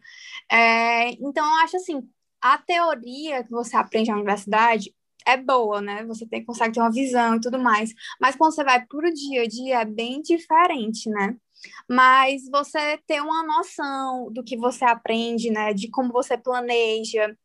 É, 0.52 1.12
então, 1.12 1.46
eu 1.46 1.64
acho 1.64 1.78
assim, 1.78 2.10
a 2.42 2.58
teoria 2.58 3.44
que 3.44 3.52
você 3.52 3.78
aprende 3.78 4.10
na 4.10 4.16
universidade 4.16 4.96
é 5.26 5.38
boa, 5.38 5.82
né? 5.82 6.04
Você 6.06 6.26
tem, 6.28 6.44
consegue 6.44 6.74
ter 6.74 6.80
uma 6.80 6.92
visão 6.92 7.36
e 7.36 7.42
tudo 7.42 7.60
mais. 7.60 7.94
Mas 8.20 8.36
quando 8.36 8.54
você 8.54 8.64
vai 8.64 8.86
para 8.86 9.08
o 9.08 9.14
dia 9.14 9.44
a 9.44 9.48
dia, 9.48 9.82
é 9.82 9.86
bem 9.86 10.22
diferente, 10.22 11.10
né? 11.10 11.36
mas 11.90 12.50
você 12.50 12.98
ter 13.06 13.22
uma 13.22 13.44
noção 13.44 14.32
do 14.32 14.44
que 14.44 14.58
você 14.58 14.86
aprende, 14.86 15.52
né, 15.52 15.74
de 15.74 15.90
como 15.90 16.12
você 16.12 16.38
planeja, 16.38 17.36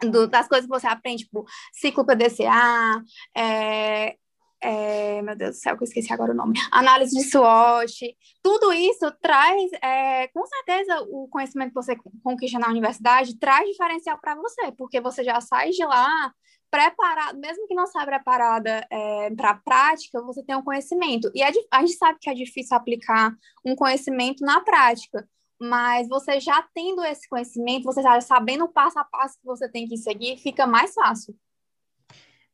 do, 0.00 0.26
das 0.26 0.48
coisas 0.48 0.66
que 0.66 0.72
você 0.72 0.86
aprende, 0.86 1.24
tipo, 1.24 1.44
ciclo 1.72 2.04
PDCA, 2.04 3.02
é, 3.36 4.16
é, 4.62 5.22
meu 5.22 5.36
Deus 5.36 5.56
do 5.56 5.60
céu, 5.60 5.76
que 5.76 5.82
eu 5.82 5.86
esqueci 5.86 6.12
agora 6.12 6.32
o 6.32 6.36
nome, 6.36 6.58
análise 6.70 7.16
de 7.16 7.24
SWOT, 7.24 8.16
tudo 8.42 8.72
isso 8.72 9.10
traz, 9.20 9.70
é, 9.82 10.28
com 10.28 10.44
certeza, 10.46 11.02
o 11.08 11.28
conhecimento 11.28 11.68
que 11.68 11.74
você 11.74 11.96
conquista 12.22 12.58
na 12.58 12.68
universidade 12.68 13.38
traz 13.38 13.68
diferencial 13.68 14.18
para 14.18 14.34
você, 14.34 14.72
porque 14.72 15.00
você 15.00 15.22
já 15.24 15.40
sai 15.40 15.70
de 15.70 15.84
lá 15.84 16.32
preparado, 16.70 17.38
mesmo 17.38 17.66
que 17.66 17.74
não 17.74 17.86
seja 17.86 18.06
preparada 18.06 18.86
é, 18.90 19.30
para 19.34 19.50
a 19.50 19.54
prática, 19.54 20.22
você 20.22 20.42
tem 20.42 20.56
um 20.56 20.62
conhecimento. 20.62 21.30
E 21.34 21.42
é, 21.42 21.50
a 21.70 21.80
gente 21.80 21.94
sabe 21.94 22.18
que 22.20 22.30
é 22.30 22.34
difícil 22.34 22.76
aplicar 22.76 23.34
um 23.64 23.74
conhecimento 23.74 24.44
na 24.44 24.60
prática, 24.60 25.28
mas 25.60 26.08
você 26.08 26.40
já 26.40 26.66
tendo 26.74 27.04
esse 27.04 27.28
conhecimento, 27.28 27.84
você 27.84 28.02
já 28.02 28.20
sabendo 28.20 28.64
o 28.64 28.72
passo 28.72 28.98
a 28.98 29.04
passo 29.04 29.38
que 29.38 29.44
você 29.44 29.68
tem 29.68 29.86
que 29.86 29.96
seguir, 29.96 30.38
fica 30.38 30.66
mais 30.66 30.94
fácil. 30.94 31.36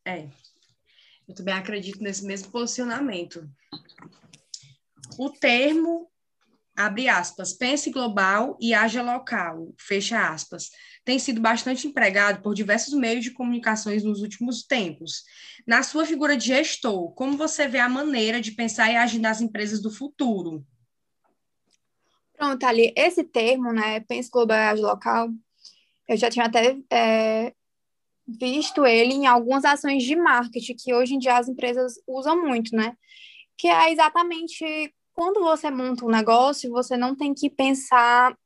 É, 0.04 0.26
eu 1.28 1.34
também 1.34 1.54
acredito 1.54 2.02
nesse 2.02 2.24
mesmo 2.24 2.50
posicionamento. 2.50 3.48
O 5.18 5.30
termo, 5.30 6.10
abre 6.76 7.08
aspas, 7.08 7.52
pense 7.52 7.90
global 7.90 8.56
e 8.60 8.74
haja 8.74 9.02
local, 9.02 9.74
fecha 9.78 10.28
aspas 10.28 10.70
tem 11.06 11.20
sido 11.20 11.40
bastante 11.40 11.86
empregado 11.86 12.42
por 12.42 12.52
diversos 12.52 12.92
meios 12.92 13.22
de 13.22 13.30
comunicações 13.30 14.02
nos 14.02 14.22
últimos 14.22 14.64
tempos. 14.64 15.22
Na 15.64 15.84
sua 15.84 16.04
figura 16.04 16.36
de 16.36 16.48
gestor, 16.48 17.14
como 17.14 17.36
você 17.36 17.68
vê 17.68 17.78
a 17.78 17.88
maneira 17.88 18.40
de 18.40 18.50
pensar 18.50 18.90
e 18.90 18.96
agir 18.96 19.20
nas 19.20 19.40
empresas 19.40 19.80
do 19.80 19.88
futuro? 19.88 20.66
Pronto, 22.36 22.64
ali, 22.64 22.92
esse 22.96 23.22
termo, 23.22 23.72
né, 23.72 24.00
pense 24.00 24.28
global 24.28 24.58
e 24.58 24.62
age 24.62 24.82
local, 24.82 25.28
eu 26.08 26.16
já 26.16 26.28
tinha 26.28 26.46
até 26.46 26.76
é, 26.92 27.54
visto 28.26 28.84
ele 28.84 29.14
em 29.14 29.26
algumas 29.26 29.64
ações 29.64 30.02
de 30.02 30.16
marketing 30.16 30.74
que 30.74 30.92
hoje 30.92 31.14
em 31.14 31.20
dia 31.20 31.38
as 31.38 31.48
empresas 31.48 31.94
usam 32.04 32.42
muito, 32.42 32.74
né? 32.74 32.96
Que 33.56 33.68
é 33.68 33.92
exatamente 33.92 34.92
quando 35.16 35.40
você 35.40 35.70
monta 35.70 36.04
um 36.04 36.10
negócio, 36.10 36.70
você 36.70 36.94
não 36.96 37.16
tem 37.16 37.32
que 37.32 37.48
pensar 37.48 38.36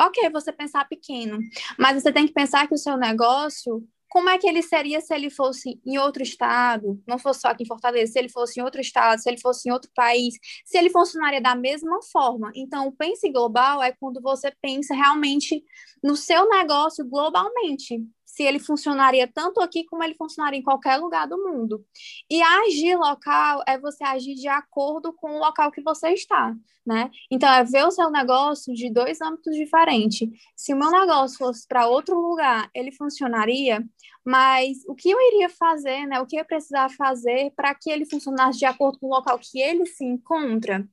ok 0.00 0.28
você 0.30 0.50
pensar 0.50 0.88
pequeno, 0.88 1.38
mas 1.78 2.02
você 2.02 2.10
tem 2.10 2.26
que 2.26 2.32
pensar 2.32 2.66
que 2.66 2.74
o 2.74 2.78
seu 2.78 2.96
negócio, 2.96 3.86
como 4.08 4.28
é 4.28 4.38
que 4.38 4.46
ele 4.46 4.62
seria 4.62 5.00
se 5.00 5.14
ele 5.14 5.28
fosse 5.28 5.80
em 5.84 5.98
outro 5.98 6.22
estado, 6.22 7.00
não 7.06 7.18
fosse 7.18 7.40
só 7.40 7.48
aqui 7.48 7.62
em 7.64 7.66
Fortaleza, 7.66 8.12
se 8.12 8.18
ele 8.18 8.28
fosse 8.28 8.58
em 8.58 8.62
outro 8.62 8.80
estado, 8.80 9.20
se 9.20 9.28
ele 9.28 9.40
fosse 9.40 9.68
em 9.68 9.72
outro 9.72 9.90
país, 9.94 10.34
se 10.64 10.78
ele 10.78 10.90
funcionaria 10.90 11.40
da 11.40 11.54
mesma 11.54 12.00
forma. 12.10 12.50
Então, 12.54 12.88
o 12.88 12.92
pense 12.92 13.30
global 13.30 13.82
é 13.82 13.92
quando 13.92 14.20
você 14.20 14.50
pensa 14.62 14.94
realmente 14.94 15.62
no 16.02 16.16
seu 16.16 16.48
negócio 16.48 17.04
globalmente 17.04 18.02
se 18.34 18.42
ele 18.42 18.58
funcionaria 18.58 19.30
tanto 19.32 19.60
aqui 19.60 19.84
como 19.84 20.02
ele 20.02 20.16
funcionaria 20.16 20.58
em 20.58 20.62
qualquer 20.62 20.96
lugar 20.96 21.28
do 21.28 21.38
mundo. 21.38 21.86
E 22.28 22.42
agir 22.42 22.96
local 22.96 23.62
é 23.64 23.78
você 23.78 24.02
agir 24.02 24.34
de 24.34 24.48
acordo 24.48 25.12
com 25.12 25.36
o 25.36 25.38
local 25.38 25.70
que 25.70 25.80
você 25.80 26.08
está, 26.08 26.52
né? 26.84 27.12
Então, 27.30 27.48
é 27.48 27.62
ver 27.62 27.86
o 27.86 27.92
seu 27.92 28.10
negócio 28.10 28.74
de 28.74 28.90
dois 28.90 29.20
âmbitos 29.20 29.54
diferentes. 29.54 30.28
Se 30.56 30.74
o 30.74 30.76
meu 30.76 30.90
negócio 30.90 31.38
fosse 31.38 31.64
para 31.68 31.86
outro 31.86 32.20
lugar, 32.20 32.68
ele 32.74 32.90
funcionaria, 32.90 33.84
mas 34.24 34.78
o 34.88 34.96
que 34.96 35.10
eu 35.10 35.20
iria 35.20 35.48
fazer, 35.48 36.04
né? 36.04 36.20
O 36.20 36.26
que 36.26 36.36
eu 36.36 36.44
precisar 36.44 36.88
fazer 36.90 37.52
para 37.54 37.72
que 37.72 37.88
ele 37.88 38.04
funcionasse 38.04 38.58
de 38.58 38.64
acordo 38.64 38.98
com 38.98 39.06
o 39.06 39.14
local 39.14 39.38
que 39.38 39.60
ele 39.60 39.86
se 39.86 40.04
encontra? 40.04 40.84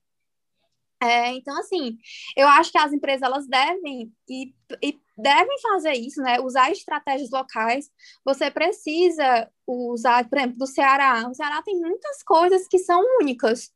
É, 1.01 1.33
então, 1.33 1.57
assim, 1.57 1.97
eu 2.37 2.47
acho 2.47 2.71
que 2.71 2.77
as 2.77 2.93
empresas 2.93 3.23
elas 3.23 3.47
devem 3.47 4.13
e, 4.29 4.53
e, 4.83 4.99
devem 5.21 5.59
fazer 5.61 5.93
isso, 5.93 6.21
né? 6.21 6.39
Usar 6.39 6.71
estratégias 6.71 7.29
locais. 7.29 7.89
Você 8.25 8.49
precisa 8.49 9.49
usar, 9.67 10.27
por 10.27 10.37
exemplo, 10.37 10.57
do 10.57 10.67
Ceará. 10.67 11.27
O 11.29 11.33
Ceará 11.33 11.61
tem 11.61 11.79
muitas 11.79 12.23
coisas 12.23 12.67
que 12.67 12.79
são 12.79 13.01
únicas. 13.19 13.71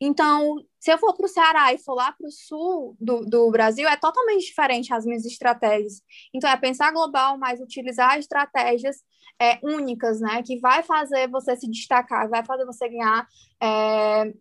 Então, 0.00 0.56
se 0.78 0.92
eu 0.92 0.98
for 0.98 1.14
para 1.14 1.26
o 1.26 1.28
Ceará 1.28 1.72
e 1.72 1.78
for 1.78 1.94
lá 1.94 2.12
para 2.12 2.26
o 2.26 2.30
sul 2.30 2.96
do, 3.00 3.24
do 3.24 3.50
Brasil, 3.50 3.88
é 3.88 3.96
totalmente 3.96 4.46
diferente 4.46 4.92
as 4.92 5.04
minhas 5.04 5.24
estratégias. 5.24 6.02
Então, 6.34 6.50
é 6.50 6.56
pensar 6.56 6.92
global, 6.92 7.38
mas 7.38 7.60
utilizar 7.60 8.18
estratégias 8.18 8.96
é, 9.40 9.58
únicas, 9.62 10.20
né? 10.20 10.42
Que 10.42 10.58
vai 10.58 10.82
fazer 10.82 11.28
você 11.28 11.56
se 11.56 11.68
destacar, 11.68 12.28
vai 12.28 12.44
fazer 12.44 12.64
você 12.64 12.88
ganhar. 12.88 13.26
É, 13.62 14.32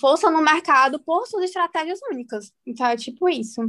força 0.00 0.30
no 0.30 0.40
mercado 0.40 0.98
por 1.00 1.26
suas 1.26 1.44
estratégias 1.44 2.00
únicas. 2.10 2.52
Então, 2.66 2.86
é 2.86 2.96
tipo 2.96 3.28
isso. 3.28 3.60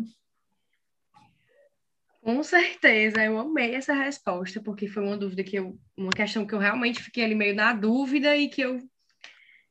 Com 2.24 2.42
certeza, 2.42 3.22
eu 3.22 3.38
amei 3.38 3.76
essa 3.76 3.94
resposta, 3.94 4.62
porque 4.62 4.88
foi 4.88 5.04
uma 5.04 5.18
dúvida 5.18 5.44
que 5.44 5.58
eu, 5.58 5.78
uma 5.98 6.10
questão 6.10 6.48
que 6.48 6.56
eu 6.56 6.60
realmente 6.60 7.04
fiquei 7.04 7.26
ali 7.26 7.36
meio 7.36 7.54
na 7.54 7.74
dúvida 7.74 8.34
e 8.38 8.48
que 8.48 8.62
eu 8.62 8.80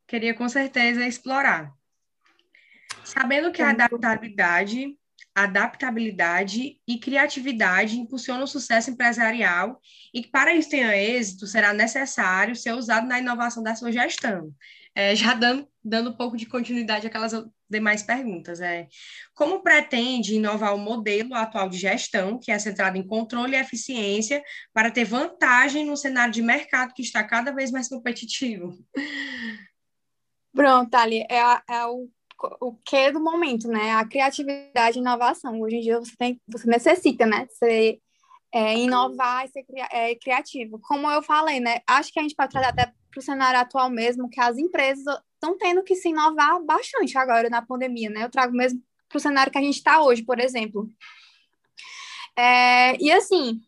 queria 0.06 0.34
com 0.34 0.46
certeza 0.50 1.06
explorar. 1.06 1.72
Sabendo 3.02 3.50
que 3.52 3.62
a 3.62 3.70
adaptabilidade, 3.70 4.94
adaptabilidade 5.34 6.78
e 6.86 6.98
criatividade 6.98 7.98
impulsionam 7.98 8.44
o 8.44 8.46
sucesso 8.46 8.90
empresarial 8.90 9.80
e 10.12 10.20
que 10.22 10.30
para 10.30 10.54
isso 10.54 10.68
tenha 10.68 10.94
êxito, 10.94 11.46
será 11.46 11.72
necessário 11.72 12.54
ser 12.54 12.74
usado 12.74 13.06
na 13.06 13.18
inovação 13.18 13.62
da 13.62 13.74
sua 13.74 13.90
gestão. 13.90 14.54
É, 14.94 15.16
já 15.16 15.34
dando, 15.34 15.66
dando 15.82 16.10
um 16.10 16.16
pouco 16.16 16.36
de 16.36 16.46
continuidade 16.46 17.06
àquelas 17.06 17.32
demais 17.68 18.02
perguntas. 18.02 18.60
É, 18.60 18.86
como 19.34 19.62
pretende 19.62 20.34
inovar 20.34 20.74
o 20.74 20.78
modelo 20.78 21.34
atual 21.34 21.68
de 21.68 21.78
gestão, 21.78 22.38
que 22.38 22.52
é 22.52 22.58
centrado 22.58 22.98
em 22.98 23.06
controle 23.06 23.56
e 23.56 23.60
eficiência, 23.60 24.42
para 24.72 24.90
ter 24.90 25.04
vantagem 25.04 25.86
no 25.86 25.96
cenário 25.96 26.32
de 26.32 26.42
mercado 26.42 26.92
que 26.92 27.02
está 27.02 27.24
cada 27.24 27.52
vez 27.52 27.70
mais 27.70 27.88
competitivo? 27.88 28.78
Pronto, 30.54 30.94
Ali, 30.94 31.22
é, 31.30 31.38
é 31.70 31.86
o, 31.86 32.08
o 32.60 32.74
que 32.84 33.10
do 33.10 33.20
momento, 33.20 33.68
né? 33.68 33.92
A 33.92 34.06
criatividade 34.06 34.98
e 34.98 35.00
inovação. 35.00 35.58
Hoje 35.60 35.76
em 35.76 35.80
dia 35.80 35.98
você, 35.98 36.14
tem, 36.16 36.40
você 36.46 36.68
necessita, 36.68 37.24
né? 37.24 37.46
Ser, 37.52 37.98
é, 38.52 38.78
inovar 38.78 39.46
e 39.46 39.48
ser 39.48 39.64
é, 39.90 40.14
criativo. 40.16 40.78
Como 40.82 41.10
eu 41.10 41.22
falei, 41.22 41.58
né? 41.58 41.80
Acho 41.86 42.12
que 42.12 42.18
a 42.18 42.22
gente 42.22 42.36
pode 42.36 42.52
trazer 42.52 42.68
até 42.68 42.92
para 43.12 43.20
o 43.20 43.22
cenário 43.22 43.60
atual 43.60 43.88
mesmo, 43.90 44.28
que 44.28 44.40
as 44.40 44.58
empresas 44.58 45.04
estão 45.34 45.56
tendo 45.56 45.82
que 45.84 45.94
se 45.94 46.08
inovar 46.08 46.60
bastante 46.64 47.16
agora 47.16 47.48
na 47.48 47.62
pandemia, 47.62 48.10
né? 48.10 48.24
Eu 48.24 48.30
trago 48.30 48.52
mesmo 48.56 48.82
para 49.08 49.18
o 49.18 49.20
cenário 49.20 49.52
que 49.52 49.58
a 49.58 49.62
gente 49.62 49.76
está 49.76 50.02
hoje, 50.02 50.22
por 50.22 50.40
exemplo. 50.40 50.88
É, 52.36 52.96
e 53.00 53.12
assim, 53.12 53.60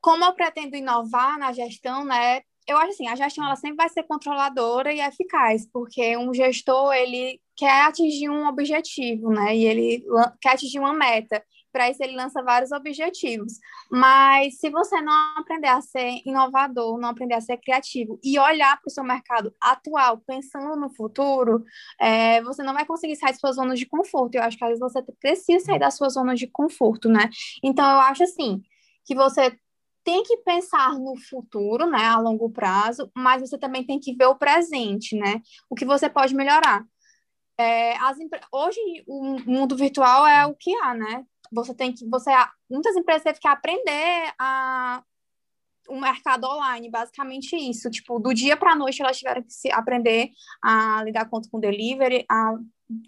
como 0.00 0.24
eu 0.24 0.32
pretendo 0.32 0.74
inovar 0.74 1.38
na 1.38 1.52
gestão, 1.52 2.04
né? 2.04 2.42
eu 2.66 2.76
acho 2.76 2.90
assim, 2.90 3.08
a 3.08 3.16
gestão 3.16 3.44
ela 3.44 3.56
sempre 3.56 3.76
vai 3.76 3.88
ser 3.88 4.04
controladora 4.04 4.92
e 4.92 5.00
eficaz, 5.00 5.66
porque 5.72 6.16
um 6.16 6.32
gestor 6.32 6.92
ele 6.94 7.40
quer 7.56 7.86
atingir 7.86 8.30
um 8.30 8.46
objetivo, 8.46 9.30
né? 9.30 9.56
E 9.56 9.64
ele 9.64 10.04
quer 10.40 10.50
atingir 10.50 10.78
uma 10.78 10.92
meta. 10.92 11.44
Para 11.72 11.88
isso 11.90 12.02
ele 12.02 12.14
lança 12.14 12.42
vários 12.42 12.70
objetivos. 12.70 13.54
Mas 13.90 14.58
se 14.58 14.70
você 14.70 15.00
não 15.00 15.12
aprender 15.38 15.68
a 15.68 15.80
ser 15.80 16.20
inovador, 16.26 16.98
não 16.98 17.08
aprender 17.08 17.34
a 17.34 17.40
ser 17.40 17.56
criativo 17.56 18.20
e 18.22 18.38
olhar 18.38 18.78
para 18.80 18.88
o 18.88 18.90
seu 18.90 19.02
mercado 19.02 19.54
atual, 19.60 20.18
pensando 20.26 20.76
no 20.76 20.90
futuro, 20.90 21.64
é, 21.98 22.42
você 22.42 22.62
não 22.62 22.74
vai 22.74 22.84
conseguir 22.84 23.16
sair 23.16 23.32
da 23.32 23.38
sua 23.38 23.52
zona 23.52 23.74
de 23.74 23.86
conforto. 23.86 24.34
Eu 24.34 24.42
acho 24.42 24.58
que 24.58 24.64
às 24.64 24.70
vezes 24.70 24.80
você 24.80 25.02
precisa 25.20 25.64
sair 25.64 25.78
da 25.78 25.90
sua 25.90 26.08
zona 26.08 26.34
de 26.34 26.46
conforto, 26.46 27.08
né? 27.08 27.30
Então 27.62 27.90
eu 27.90 27.98
acho 28.00 28.24
assim 28.24 28.62
que 29.04 29.14
você 29.14 29.56
tem 30.04 30.22
que 30.22 30.38
pensar 30.38 30.98
no 30.98 31.16
futuro, 31.16 31.86
né, 31.86 32.04
a 32.06 32.18
longo 32.18 32.50
prazo, 32.50 33.10
mas 33.14 33.40
você 33.40 33.56
também 33.56 33.84
tem 33.84 34.00
que 34.00 34.14
ver 34.14 34.26
o 34.26 34.34
presente, 34.34 35.16
né? 35.16 35.40
O 35.70 35.74
que 35.74 35.84
você 35.84 36.08
pode 36.08 36.34
melhorar. 36.34 36.84
É, 37.58 37.96
as, 37.98 38.16
hoje 38.50 38.80
o 39.06 39.38
mundo 39.46 39.76
virtual 39.76 40.26
é 40.26 40.44
o 40.46 40.54
que 40.54 40.74
há, 40.76 40.94
né? 40.94 41.24
Você 41.52 41.74
tem 41.74 41.92
que, 41.92 42.08
você, 42.08 42.30
muitas 42.70 42.96
empresas 42.96 43.22
têm 43.22 43.34
que 43.34 43.48
aprender 43.48 44.32
a 44.38 45.02
o 45.88 46.00
mercado 46.00 46.44
online, 46.46 46.90
basicamente 46.90 47.56
isso. 47.56 47.90
Tipo, 47.90 48.18
do 48.18 48.32
dia 48.32 48.56
para 48.56 48.72
a 48.72 48.76
noite 48.76 49.02
elas 49.02 49.18
tiveram 49.18 49.42
que 49.42 49.52
se 49.52 49.70
aprender 49.70 50.30
a 50.62 51.02
lidar 51.04 51.28
com, 51.28 51.40
com 51.50 51.60
delivery, 51.60 52.24
a 52.30 52.54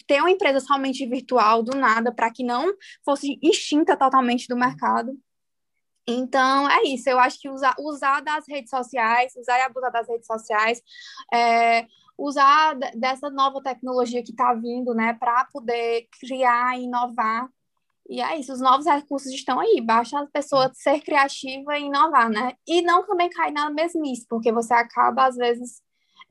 ter 0.06 0.20
uma 0.20 0.30
empresa 0.30 0.60
somente 0.60 1.06
virtual 1.06 1.62
do 1.62 1.76
nada, 1.76 2.12
para 2.12 2.30
que 2.30 2.42
não 2.42 2.72
fosse 3.04 3.38
extinta 3.42 3.96
totalmente 3.96 4.48
do 4.48 4.56
mercado. 4.56 5.16
Então, 6.06 6.68
é 6.70 6.82
isso. 6.84 7.08
Eu 7.08 7.18
acho 7.18 7.40
que 7.40 7.48
usar, 7.48 7.74
usar 7.78 8.20
das 8.20 8.44
redes 8.48 8.70
sociais, 8.70 9.34
usar 9.36 9.58
e 9.58 9.62
abusar 9.62 9.90
das 9.90 10.08
redes 10.08 10.26
sociais, 10.26 10.82
é, 11.32 11.86
usar 12.16 12.74
dessa 12.94 13.30
nova 13.30 13.62
tecnologia 13.62 14.22
que 14.22 14.30
está 14.30 14.52
vindo, 14.54 14.94
né, 14.94 15.14
para 15.14 15.46
poder 15.46 16.06
criar, 16.20 16.78
inovar. 16.78 17.48
E 18.08 18.20
é 18.20 18.38
isso, 18.38 18.52
os 18.52 18.60
novos 18.60 18.86
recursos 18.86 19.32
estão 19.32 19.58
aí, 19.58 19.80
basta 19.80 20.18
a 20.18 20.26
pessoa 20.26 20.70
ser 20.74 21.00
criativa 21.00 21.78
e 21.78 21.84
inovar, 21.84 22.28
né? 22.28 22.52
E 22.66 22.82
não 22.82 23.06
também 23.06 23.30
cair 23.30 23.52
na 23.52 23.70
mesmice, 23.70 24.26
porque 24.28 24.52
você 24.52 24.74
acaba, 24.74 25.26
às 25.26 25.36
vezes, 25.36 25.82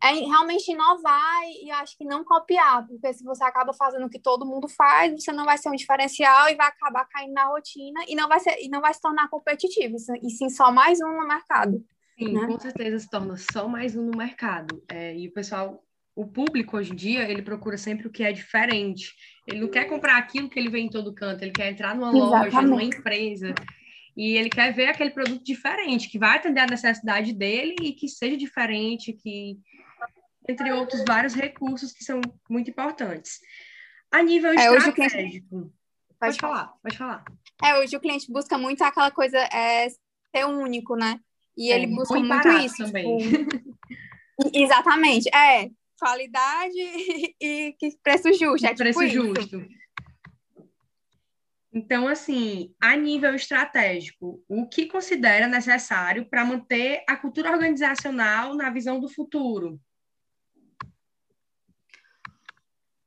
é 0.03 0.11
realmente 0.13 0.71
inovar 0.71 1.43
e, 1.45 1.67
e 1.67 1.71
acho 1.71 1.97
que 1.97 2.05
não 2.05 2.23
copiar, 2.23 2.85
porque 2.85 3.13
se 3.13 3.23
você 3.23 3.43
acaba 3.43 3.73
fazendo 3.73 4.05
o 4.05 4.09
que 4.09 4.19
todo 4.19 4.45
mundo 4.45 4.67
faz, 4.67 5.13
você 5.13 5.31
não 5.31 5.45
vai 5.45 5.57
ser 5.57 5.69
um 5.69 5.75
diferencial 5.75 6.49
e 6.49 6.55
vai 6.55 6.67
acabar 6.67 7.05
caindo 7.05 7.33
na 7.33 7.45
rotina 7.45 8.01
e 8.07 8.15
não 8.15 8.27
vai, 8.27 8.39
ser, 8.39 8.55
e 8.61 8.69
não 8.69 8.81
vai 8.81 8.93
se 8.93 9.01
tornar 9.01 9.29
competitivo, 9.29 9.95
e 10.21 10.29
sim 10.29 10.49
só 10.49 10.71
mais 10.71 10.99
um 11.01 11.21
no 11.21 11.27
mercado. 11.27 11.83
Sim, 12.17 12.33
né? 12.33 12.45
com 12.45 12.59
certeza 12.59 12.99
se 12.99 13.09
torna 13.09 13.35
só 13.37 13.67
mais 13.67 13.95
um 13.95 14.03
no 14.03 14.17
mercado. 14.17 14.83
É, 14.87 15.15
e 15.17 15.27
o 15.27 15.33
pessoal, 15.33 15.83
o 16.15 16.27
público 16.27 16.77
hoje 16.77 16.91
em 16.91 16.95
dia, 16.95 17.29
ele 17.29 17.41
procura 17.41 17.77
sempre 17.77 18.05
o 18.05 18.11
que 18.11 18.23
é 18.23 18.31
diferente. 18.31 19.15
Ele 19.45 19.59
não 19.59 19.67
quer 19.67 19.85
comprar 19.85 20.17
aquilo 20.17 20.49
que 20.49 20.57
ele 20.57 20.69
vê 20.69 20.79
em 20.79 20.89
todo 20.89 21.13
canto, 21.13 21.41
ele 21.41 21.51
quer 21.51 21.71
entrar 21.71 21.95
numa 21.95 22.09
Exatamente. 22.09 22.55
loja, 22.55 22.67
numa 22.67 22.83
empresa. 22.83 23.53
E 24.15 24.37
ele 24.37 24.49
quer 24.49 24.73
ver 24.73 24.87
aquele 24.87 25.09
produto 25.09 25.43
diferente, 25.43 26.07
que 26.09 26.19
vai 26.19 26.37
atender 26.37 26.61
a 26.61 26.67
necessidade 26.67 27.33
dele 27.33 27.75
e 27.81 27.93
que 27.93 28.07
seja 28.07 28.37
diferente, 28.37 29.11
que 29.11 29.57
entre 30.47 30.71
outros 30.71 31.03
vários 31.07 31.33
recursos 31.33 31.91
que 31.91 32.03
são 32.03 32.21
muito 32.49 32.69
importantes. 32.69 33.39
A 34.11 34.21
nível 34.21 34.51
é, 34.51 34.55
estratégico. 34.55 34.93
Cliente... 34.93 35.49
Pode, 35.49 35.71
pode 36.19 36.37
falar, 36.37 36.73
pode 36.81 36.97
falar. 36.97 37.23
É, 37.63 37.75
hoje 37.79 37.97
o 37.97 37.99
cliente 37.99 38.31
busca 38.31 38.57
muito 38.57 38.83
aquela 38.83 39.09
coisa 39.09 39.37
é, 39.37 39.89
ser 39.89 40.45
único, 40.45 40.95
né? 40.95 41.19
E 41.57 41.71
é, 41.71 41.75
ele 41.75 41.87
busca 41.87 42.19
muito 42.19 42.47
isso. 42.49 42.85
Também. 42.85 43.17
Tipo... 43.17 43.79
Exatamente. 44.53 45.29
É, 45.35 45.69
qualidade 46.03 46.75
e, 47.41 47.75
e 47.81 47.97
preço 48.03 48.33
justo. 48.33 48.65
É 48.65 48.69
tipo 48.69 48.79
preço 48.79 49.03
isso. 49.03 49.13
justo. 49.13 49.65
Então, 51.73 52.07
assim, 52.07 52.75
a 52.79 52.95
nível 52.95 53.33
estratégico, 53.33 54.43
o 54.47 54.67
que 54.67 54.85
considera 54.85 55.47
necessário 55.47 56.29
para 56.29 56.45
manter 56.45 57.03
a 57.09 57.15
cultura 57.15 57.51
organizacional 57.51 58.53
na 58.53 58.69
visão 58.69 58.99
do 58.99 59.09
futuro? 59.09 59.79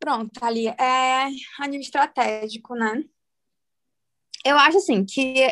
Pronto, 0.00 0.42
ali 0.42 0.66
é 0.66 1.26
a 1.60 1.66
nível 1.66 1.80
estratégico, 1.80 2.74
né? 2.74 3.04
Eu 4.44 4.56
acho 4.58 4.78
assim 4.78 5.04
que, 5.04 5.46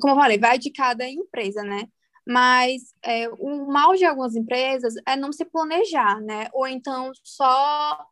como 0.00 0.14
eu 0.14 0.18
falei, 0.18 0.38
vai 0.38 0.58
de 0.58 0.70
cada 0.70 1.08
empresa, 1.08 1.62
né? 1.62 1.84
Mas 2.28 2.94
é, 3.02 3.26
o 3.30 3.72
mal 3.72 3.94
de 3.94 4.04
algumas 4.04 4.36
empresas 4.36 4.94
é 5.06 5.16
não 5.16 5.32
se 5.32 5.46
planejar, 5.46 6.20
né? 6.20 6.48
Ou 6.52 6.66
então 6.66 7.10
só 7.24 8.06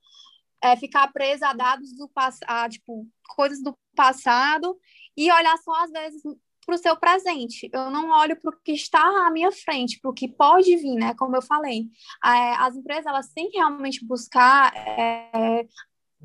é, 0.63 0.75
ficar 0.77 1.13
presa 1.13 1.49
a 1.49 1.53
dados 1.53 1.95
do 1.97 2.09
passado, 2.09 2.71
tipo, 2.71 3.07
coisas 3.29 3.63
do 3.63 3.77
passado 3.95 4.79
e 5.15 5.31
olhar 5.31 5.57
só 5.59 5.85
às 5.85 5.91
vezes 5.91 6.23
para 6.65 6.75
o 6.75 6.79
seu 6.79 6.97
presente. 6.97 7.69
Eu 7.73 7.91
não 7.91 8.11
olho 8.11 8.41
para 8.41 8.51
o 8.51 8.61
que 8.63 8.73
está 8.73 9.01
à 9.27 9.31
minha 9.31 9.53
frente, 9.53 10.01
para 10.01 10.11
o 10.11 10.15
que 10.15 10.29
pode 10.29 10.75
vir, 10.77 10.97
né? 10.97 11.15
Como 11.15 11.37
eu 11.37 11.43
falei, 11.43 11.87
é, 12.25 12.55
as 12.57 12.75
empresas 12.75 13.07
elas 13.07 13.29
têm 13.29 13.51
que 13.51 13.59
realmente 13.59 14.05
buscar 14.05 14.75
é, 14.75 15.67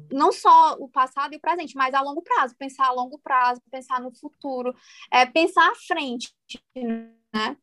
não 0.09 0.31
só 0.31 0.75
o 0.79 0.87
passado 0.89 1.33
e 1.33 1.37
o 1.37 1.41
presente, 1.41 1.75
mas 1.75 1.93
a 1.93 2.01
longo 2.01 2.21
prazo, 2.21 2.55
pensar 2.57 2.87
a 2.87 2.93
longo 2.93 3.19
prazo, 3.19 3.61
pensar 3.69 3.99
no 4.01 4.15
futuro, 4.15 4.73
é, 5.11 5.25
pensar 5.25 5.69
à 5.69 5.75
frente, 5.75 6.33
né? 7.33 7.57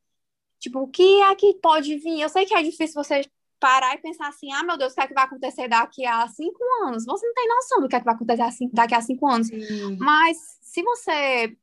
Tipo, 0.58 0.80
o 0.80 0.88
que 0.88 1.22
é 1.22 1.34
que 1.34 1.54
pode 1.54 1.96
vir? 1.96 2.20
Eu 2.20 2.28
sei 2.28 2.44
que 2.44 2.54
é 2.54 2.62
difícil 2.62 2.94
você 2.94 3.22
parar 3.60 3.94
e 3.94 3.98
pensar 3.98 4.28
assim, 4.28 4.52
ah, 4.52 4.62
meu 4.62 4.76
Deus, 4.76 4.92
o 4.92 4.94
que 4.94 5.00
é 5.00 5.06
que 5.06 5.14
vai 5.14 5.24
acontecer 5.24 5.68
daqui 5.68 6.06
a 6.06 6.26
cinco 6.28 6.58
anos? 6.84 7.04
Você 7.04 7.26
não 7.26 7.34
tem 7.34 7.48
noção 7.48 7.80
do 7.80 7.88
que 7.88 7.96
é 7.96 7.98
que 7.98 8.04
vai 8.04 8.14
acontecer 8.14 8.68
daqui 8.72 8.94
a 8.94 9.00
cinco 9.00 9.26
anos. 9.26 9.48
Sim. 9.48 9.96
Mas 9.98 10.36
se 10.62 10.82
você 10.82 11.56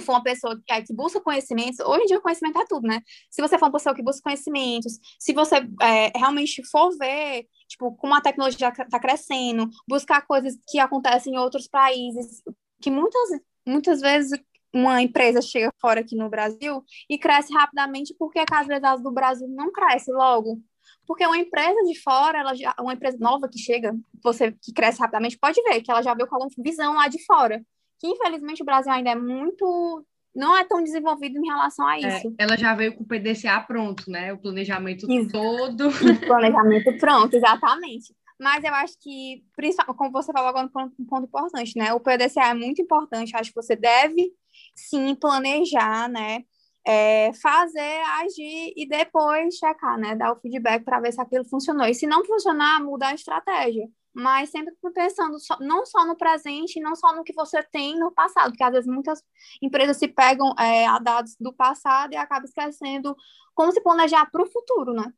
for 0.00 0.12
uma 0.12 0.22
pessoa 0.22 0.60
que, 0.64 0.72
é, 0.72 0.82
que 0.82 0.94
busca 0.94 1.20
conhecimentos, 1.20 1.80
hoje 1.80 2.02
em 2.02 2.06
dia 2.06 2.18
o 2.18 2.22
conhecimento 2.22 2.60
é 2.60 2.64
tudo, 2.64 2.86
né? 2.86 3.02
Se 3.28 3.42
você 3.42 3.58
for 3.58 3.66
uma 3.66 3.72
pessoa 3.72 3.94
que 3.94 4.02
busca 4.02 4.22
conhecimentos, 4.22 4.98
se 5.18 5.32
você 5.32 5.56
é, 5.80 6.16
realmente 6.16 6.64
for 6.64 6.96
ver, 6.96 7.46
tipo, 7.68 7.94
como 7.96 8.14
a 8.14 8.20
tecnologia 8.20 8.68
está 8.68 9.00
crescendo, 9.00 9.68
buscar 9.88 10.22
coisas 10.22 10.56
que 10.68 10.78
acontecem 10.78 11.34
em 11.34 11.38
outros 11.38 11.66
países, 11.66 12.42
que 12.80 12.90
muitas, 12.90 13.30
muitas 13.66 14.00
vezes 14.00 14.38
uma 14.72 15.02
empresa 15.02 15.42
chega 15.42 15.72
fora 15.80 16.00
aqui 16.00 16.16
no 16.16 16.28
Brasil 16.28 16.84
e 17.08 17.18
cresce 17.18 17.52
rapidamente, 17.52 18.14
porque 18.18 18.42
às 18.50 18.66
vezes 18.66 18.84
as 18.84 19.02
do 19.02 19.10
Brasil 19.10 19.48
não 19.48 19.72
cresce 19.72 20.12
logo. 20.12 20.60
Porque 21.06 21.26
uma 21.26 21.38
empresa 21.38 21.82
de 21.84 22.00
fora, 22.00 22.38
ela 22.38 22.54
já, 22.54 22.74
uma 22.80 22.94
empresa 22.94 23.18
nova 23.20 23.48
que 23.48 23.58
chega, 23.58 23.94
você 24.22 24.52
que 24.52 24.72
cresce 24.72 25.00
rapidamente, 25.00 25.38
pode 25.38 25.60
ver 25.62 25.80
que 25.82 25.90
ela 25.90 26.02
já 26.02 26.14
veio 26.14 26.28
com 26.28 26.36
alguma 26.36 26.50
visão 26.58 26.94
lá 26.94 27.08
de 27.08 27.22
fora 27.24 27.62
que 28.00 28.08
infelizmente 28.08 28.62
o 28.62 28.64
Brasil 28.64 28.90
ainda 28.90 29.10
é 29.10 29.14
muito 29.14 30.04
não 30.34 30.56
é 30.56 30.64
tão 30.64 30.82
desenvolvido 30.82 31.38
em 31.38 31.46
relação 31.46 31.86
a 31.86 31.96
é, 31.96 32.00
isso. 32.00 32.28
É, 32.38 32.44
ela 32.44 32.56
já 32.56 32.74
veio 32.74 32.94
com 32.94 33.02
o 33.02 33.06
PDCA 33.06 33.60
pronto, 33.60 34.08
né? 34.08 34.32
O 34.32 34.38
planejamento 34.38 35.06
todo. 35.30 35.88
O 36.22 36.26
planejamento 36.26 36.96
pronto, 36.98 37.34
exatamente. 37.34 38.14
Mas 38.40 38.62
eu 38.62 38.72
acho 38.72 38.94
que, 39.00 39.44
principalmente, 39.56 39.98
como 39.98 40.12
você 40.12 40.32
falou 40.32 40.48
agora, 40.48 40.66
um 40.66 41.04
ponto 41.04 41.24
importante, 41.24 41.76
né? 41.76 41.92
O 41.92 42.00
PDCA 42.00 42.50
é 42.50 42.54
muito 42.54 42.80
importante. 42.80 43.36
Acho 43.36 43.50
que 43.50 43.60
você 43.60 43.74
deve, 43.74 44.32
sim, 44.74 45.14
planejar, 45.14 46.08
né? 46.08 46.44
É, 46.86 47.32
fazer, 47.34 48.00
agir 48.22 48.72
e 48.76 48.88
depois 48.88 49.54
checar, 49.56 49.98
né? 49.98 50.16
Dar 50.16 50.32
o 50.32 50.40
feedback 50.40 50.84
para 50.84 51.00
ver 51.00 51.12
se 51.12 51.20
aquilo 51.20 51.44
funcionou. 51.44 51.86
E 51.86 51.94
se 51.94 52.06
não 52.06 52.24
funcionar, 52.24 52.82
mudar 52.82 53.08
a 53.08 53.14
estratégia 53.14 53.88
mas 54.12 54.50
sempre 54.50 54.74
pensando 54.92 55.38
só, 55.38 55.56
não 55.60 55.86
só 55.86 56.04
no 56.04 56.16
presente, 56.16 56.80
não 56.80 56.94
só 56.96 57.14
no 57.14 57.22
que 57.22 57.32
você 57.32 57.62
tem 57.62 57.98
no 57.98 58.10
passado, 58.10 58.50
porque 58.50 58.62
às 58.62 58.72
vezes 58.72 58.86
muitas 58.86 59.22
empresas 59.62 59.96
se 59.96 60.08
pegam 60.08 60.52
é, 60.58 60.86
a 60.86 60.98
dados 60.98 61.36
do 61.38 61.52
passado 61.52 62.12
e 62.12 62.16
acabam 62.16 62.44
esquecendo 62.44 63.16
como 63.54 63.72
se 63.72 63.80
planejar 63.80 64.26
para 64.30 64.42
o 64.42 64.50
futuro, 64.50 64.92
né? 64.92 65.12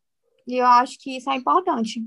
E 0.46 0.57
eu 0.57 0.66
acho 0.66 0.98
que 0.98 1.16
isso 1.16 1.31
é 1.31 1.37
importante. 1.37 2.02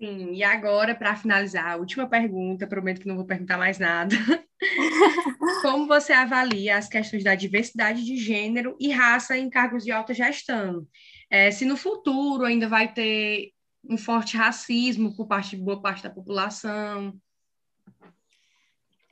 Sim, 0.00 0.32
e 0.32 0.42
agora, 0.42 0.94
para 0.94 1.14
finalizar, 1.14 1.72
a 1.72 1.76
última 1.76 2.08
pergunta, 2.08 2.66
prometo 2.66 3.02
que 3.02 3.06
não 3.06 3.16
vou 3.16 3.26
perguntar 3.26 3.58
mais 3.58 3.78
nada. 3.78 4.16
Como 5.60 5.86
você 5.86 6.14
avalia 6.14 6.78
as 6.78 6.88
questões 6.88 7.22
da 7.22 7.34
diversidade 7.34 8.02
de 8.02 8.16
gênero 8.16 8.74
e 8.80 8.90
raça 8.90 9.36
em 9.36 9.50
cargos 9.50 9.84
de 9.84 9.92
alta 9.92 10.14
gestão? 10.14 10.86
É, 11.28 11.50
se 11.50 11.66
no 11.66 11.76
futuro 11.76 12.46
ainda 12.46 12.66
vai 12.66 12.90
ter 12.90 13.52
um 13.84 13.98
forte 13.98 14.38
racismo 14.38 15.14
por 15.14 15.26
parte 15.26 15.54
de 15.54 15.62
boa 15.62 15.82
parte 15.82 16.02
da 16.02 16.08
população. 16.08 17.14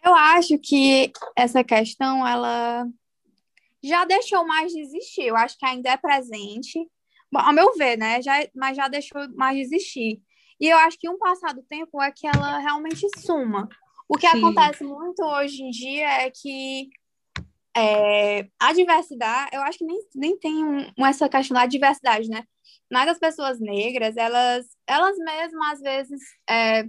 Eu 0.02 0.14
acho 0.14 0.58
que 0.58 1.12
essa 1.36 1.62
questão 1.62 2.26
ela 2.26 2.86
já 3.82 4.06
deixou 4.06 4.46
mais 4.46 4.72
de 4.72 4.80
existir. 4.80 5.24
Eu 5.26 5.36
acho 5.36 5.58
que 5.58 5.66
ainda 5.66 5.90
é 5.90 5.96
presente, 5.98 6.78
Bom, 7.30 7.40
ao 7.40 7.52
meu 7.52 7.74
ver, 7.74 7.98
né? 7.98 8.22
Já, 8.22 8.32
mas 8.54 8.76
já 8.76 8.88
deixou 8.88 9.28
mais 9.34 9.54
de 9.56 9.62
existir. 9.62 10.22
E 10.60 10.68
eu 10.68 10.76
acho 10.78 10.98
que 10.98 11.08
um 11.08 11.18
passado 11.18 11.62
tempo 11.68 12.00
é 12.02 12.10
que 12.10 12.26
ela 12.26 12.58
realmente 12.58 13.06
suma. 13.18 13.68
O 14.08 14.16
que 14.16 14.28
Sim. 14.28 14.38
acontece 14.38 14.82
muito 14.82 15.22
hoje 15.22 15.62
em 15.62 15.70
dia 15.70 16.08
é 16.22 16.30
que 16.30 16.88
é, 17.76 18.48
a 18.58 18.72
diversidade, 18.72 19.50
eu 19.52 19.60
acho 19.62 19.78
que 19.78 19.84
nem, 19.84 20.00
nem 20.14 20.38
tem 20.38 20.64
um, 20.64 21.06
essa 21.06 21.28
questão 21.28 21.54
da 21.54 21.66
diversidade, 21.66 22.28
né? 22.28 22.42
Mas 22.90 23.08
as 23.08 23.18
pessoas 23.18 23.60
negras, 23.60 24.16
elas, 24.16 24.66
elas 24.86 25.16
mesmas, 25.18 25.72
às 25.74 25.80
vezes, 25.80 26.20
é, 26.48 26.84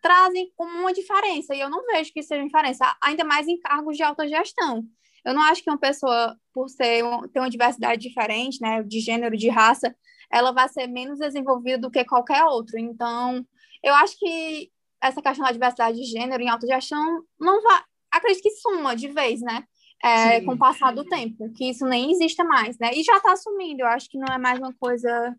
trazem 0.00 0.50
como 0.56 0.78
uma 0.78 0.92
diferença, 0.92 1.54
e 1.54 1.60
eu 1.60 1.68
não 1.68 1.84
vejo 1.86 2.12
que 2.12 2.22
seja 2.22 2.44
diferença, 2.44 2.96
ainda 3.02 3.24
mais 3.24 3.46
em 3.48 3.58
cargos 3.58 3.96
de 3.96 4.02
alta 4.02 4.26
gestão. 4.26 4.82
Eu 5.24 5.34
não 5.34 5.42
acho 5.42 5.62
que 5.62 5.70
uma 5.70 5.78
pessoa, 5.78 6.36
por 6.52 6.68
ser, 6.68 7.02
ter 7.32 7.40
uma 7.40 7.50
diversidade 7.50 8.00
diferente, 8.00 8.60
né, 8.60 8.82
de 8.82 9.00
gênero, 9.00 9.36
de 9.36 9.48
raça, 9.48 9.94
ela 10.34 10.50
vai 10.50 10.68
ser 10.68 10.88
menos 10.88 11.20
desenvolvida 11.20 11.78
do 11.78 11.90
que 11.90 12.04
qualquer 12.04 12.42
outro. 12.42 12.76
Então, 12.76 13.46
eu 13.80 13.94
acho 13.94 14.18
que 14.18 14.68
essa 15.00 15.22
questão 15.22 15.44
da 15.46 15.52
diversidade 15.52 15.96
de 15.96 16.04
gênero 16.04 16.42
em 16.42 16.48
autogestão 16.48 17.22
não 17.38 17.62
vai. 17.62 17.80
Acredito 18.10 18.42
que 18.42 18.50
suma 18.50 18.96
de 18.96 19.08
vez, 19.08 19.40
né? 19.40 19.62
É, 20.02 20.40
com 20.40 20.52
o 20.52 20.58
passar 20.58 20.92
do 20.92 21.04
tempo, 21.04 21.50
que 21.52 21.70
isso 21.70 21.86
nem 21.86 22.10
exista 22.10 22.44
mais, 22.44 22.76
né? 22.78 22.90
E 22.92 23.02
já 23.02 23.16
está 23.16 23.32
assumindo, 23.32 23.82
eu 23.82 23.86
acho 23.86 24.10
que 24.10 24.18
não 24.18 24.34
é 24.34 24.36
mais 24.36 24.58
uma 24.58 24.74
coisa 24.74 25.34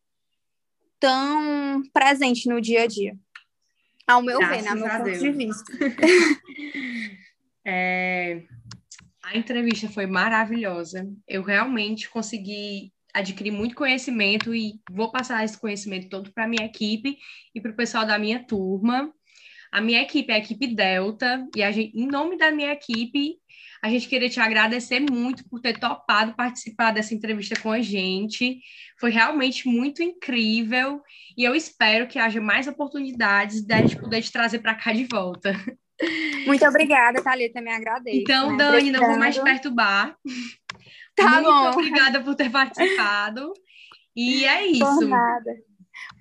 tão 0.98 1.84
presente 1.94 2.50
no 2.50 2.62
dia 2.62 2.84
a 2.84 2.88
dia. 2.88 3.16
Ao 4.08 4.22
meu 4.22 4.40
Graças 4.40 4.58
ver, 4.58 4.64
né? 4.64 4.76
Meu 4.76 4.90
ponto 4.90 5.04
Deus. 5.04 5.20
de 5.20 5.32
vista. 5.32 5.72
é, 7.66 8.44
a 9.24 9.38
entrevista 9.38 9.90
foi 9.90 10.08
maravilhosa. 10.08 11.08
Eu 11.28 11.44
realmente 11.44 12.10
consegui 12.10 12.95
adquirir 13.16 13.52
muito 13.52 13.76
conhecimento 13.76 14.54
e 14.54 14.82
vou 14.92 15.10
passar 15.10 15.44
esse 15.46 15.58
conhecimento 15.58 16.10
todo 16.10 16.34
para 16.34 16.44
a 16.44 16.48
minha 16.48 16.66
equipe 16.66 17.18
e 17.54 17.62
para 17.62 17.72
o 17.72 17.76
pessoal 17.76 18.06
da 18.06 18.20
minha 18.20 18.46
turma. 18.46 19.12
A 19.72 19.80
minha 19.82 20.02
equipe 20.02 20.32
é 20.32 20.36
a 20.36 20.40
equipe 20.40 20.68
Delta, 20.68 21.48
e 21.56 21.72
gente, 21.72 21.98
em 21.98 22.08
nome 22.08 22.38
da 22.38 22.52
minha 22.52 22.74
equipe, 22.74 23.38
a 23.82 23.90
gente 23.90 24.08
queria 24.10 24.30
te 24.30 24.40
agradecer 24.40 25.00
muito 25.00 25.48
por 25.50 25.62
ter 25.62 25.80
topado 25.80 26.36
participar 26.36 26.92
dessa 26.92 27.14
entrevista 27.14 27.60
com 27.60 27.72
a 27.72 27.82
gente. 27.82 28.60
Foi 29.00 29.12
realmente 29.12 29.68
muito 29.68 30.04
incrível 30.04 31.02
e 31.38 31.44
eu 31.44 31.56
espero 31.56 32.08
que 32.08 32.20
haja 32.20 32.42
mais 32.42 32.68
oportunidades 32.68 33.62
de 33.62 33.74
a 33.74 33.82
gente 33.82 33.98
poder 33.98 34.22
te 34.22 34.32
trazer 34.32 34.60
para 34.60 34.76
cá 34.76 34.92
de 34.92 35.06
volta. 35.06 35.54
Muito 36.46 36.66
obrigada, 36.66 37.22
Thalita, 37.24 37.62
me 37.62 37.72
agradeço. 37.72 38.18
Então, 38.18 38.52
né? 38.52 38.58
Dani, 38.58 38.92
não 38.92 39.00
vou 39.00 39.18
mais 39.18 39.38
perturbar. 39.38 40.18
Tá 41.16 41.30
muito 41.30 41.46
bom. 41.46 41.70
obrigada 41.70 42.22
por 42.22 42.36
ter 42.36 42.52
participado. 42.52 43.54
E 44.16 44.46
é 44.46 44.66
isso. 44.66 44.86
Por 44.86 45.08
nada. 45.08 45.52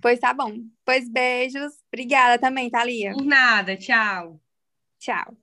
Pois 0.00 0.20
tá 0.20 0.32
bom. 0.32 0.52
Pois 0.84 1.08
beijos. 1.08 1.72
Obrigada 1.92 2.38
também, 2.38 2.70
Thalia. 2.70 3.12
Por 3.12 3.24
nada. 3.24 3.76
Tchau. 3.76 4.40
Tchau. 4.98 5.36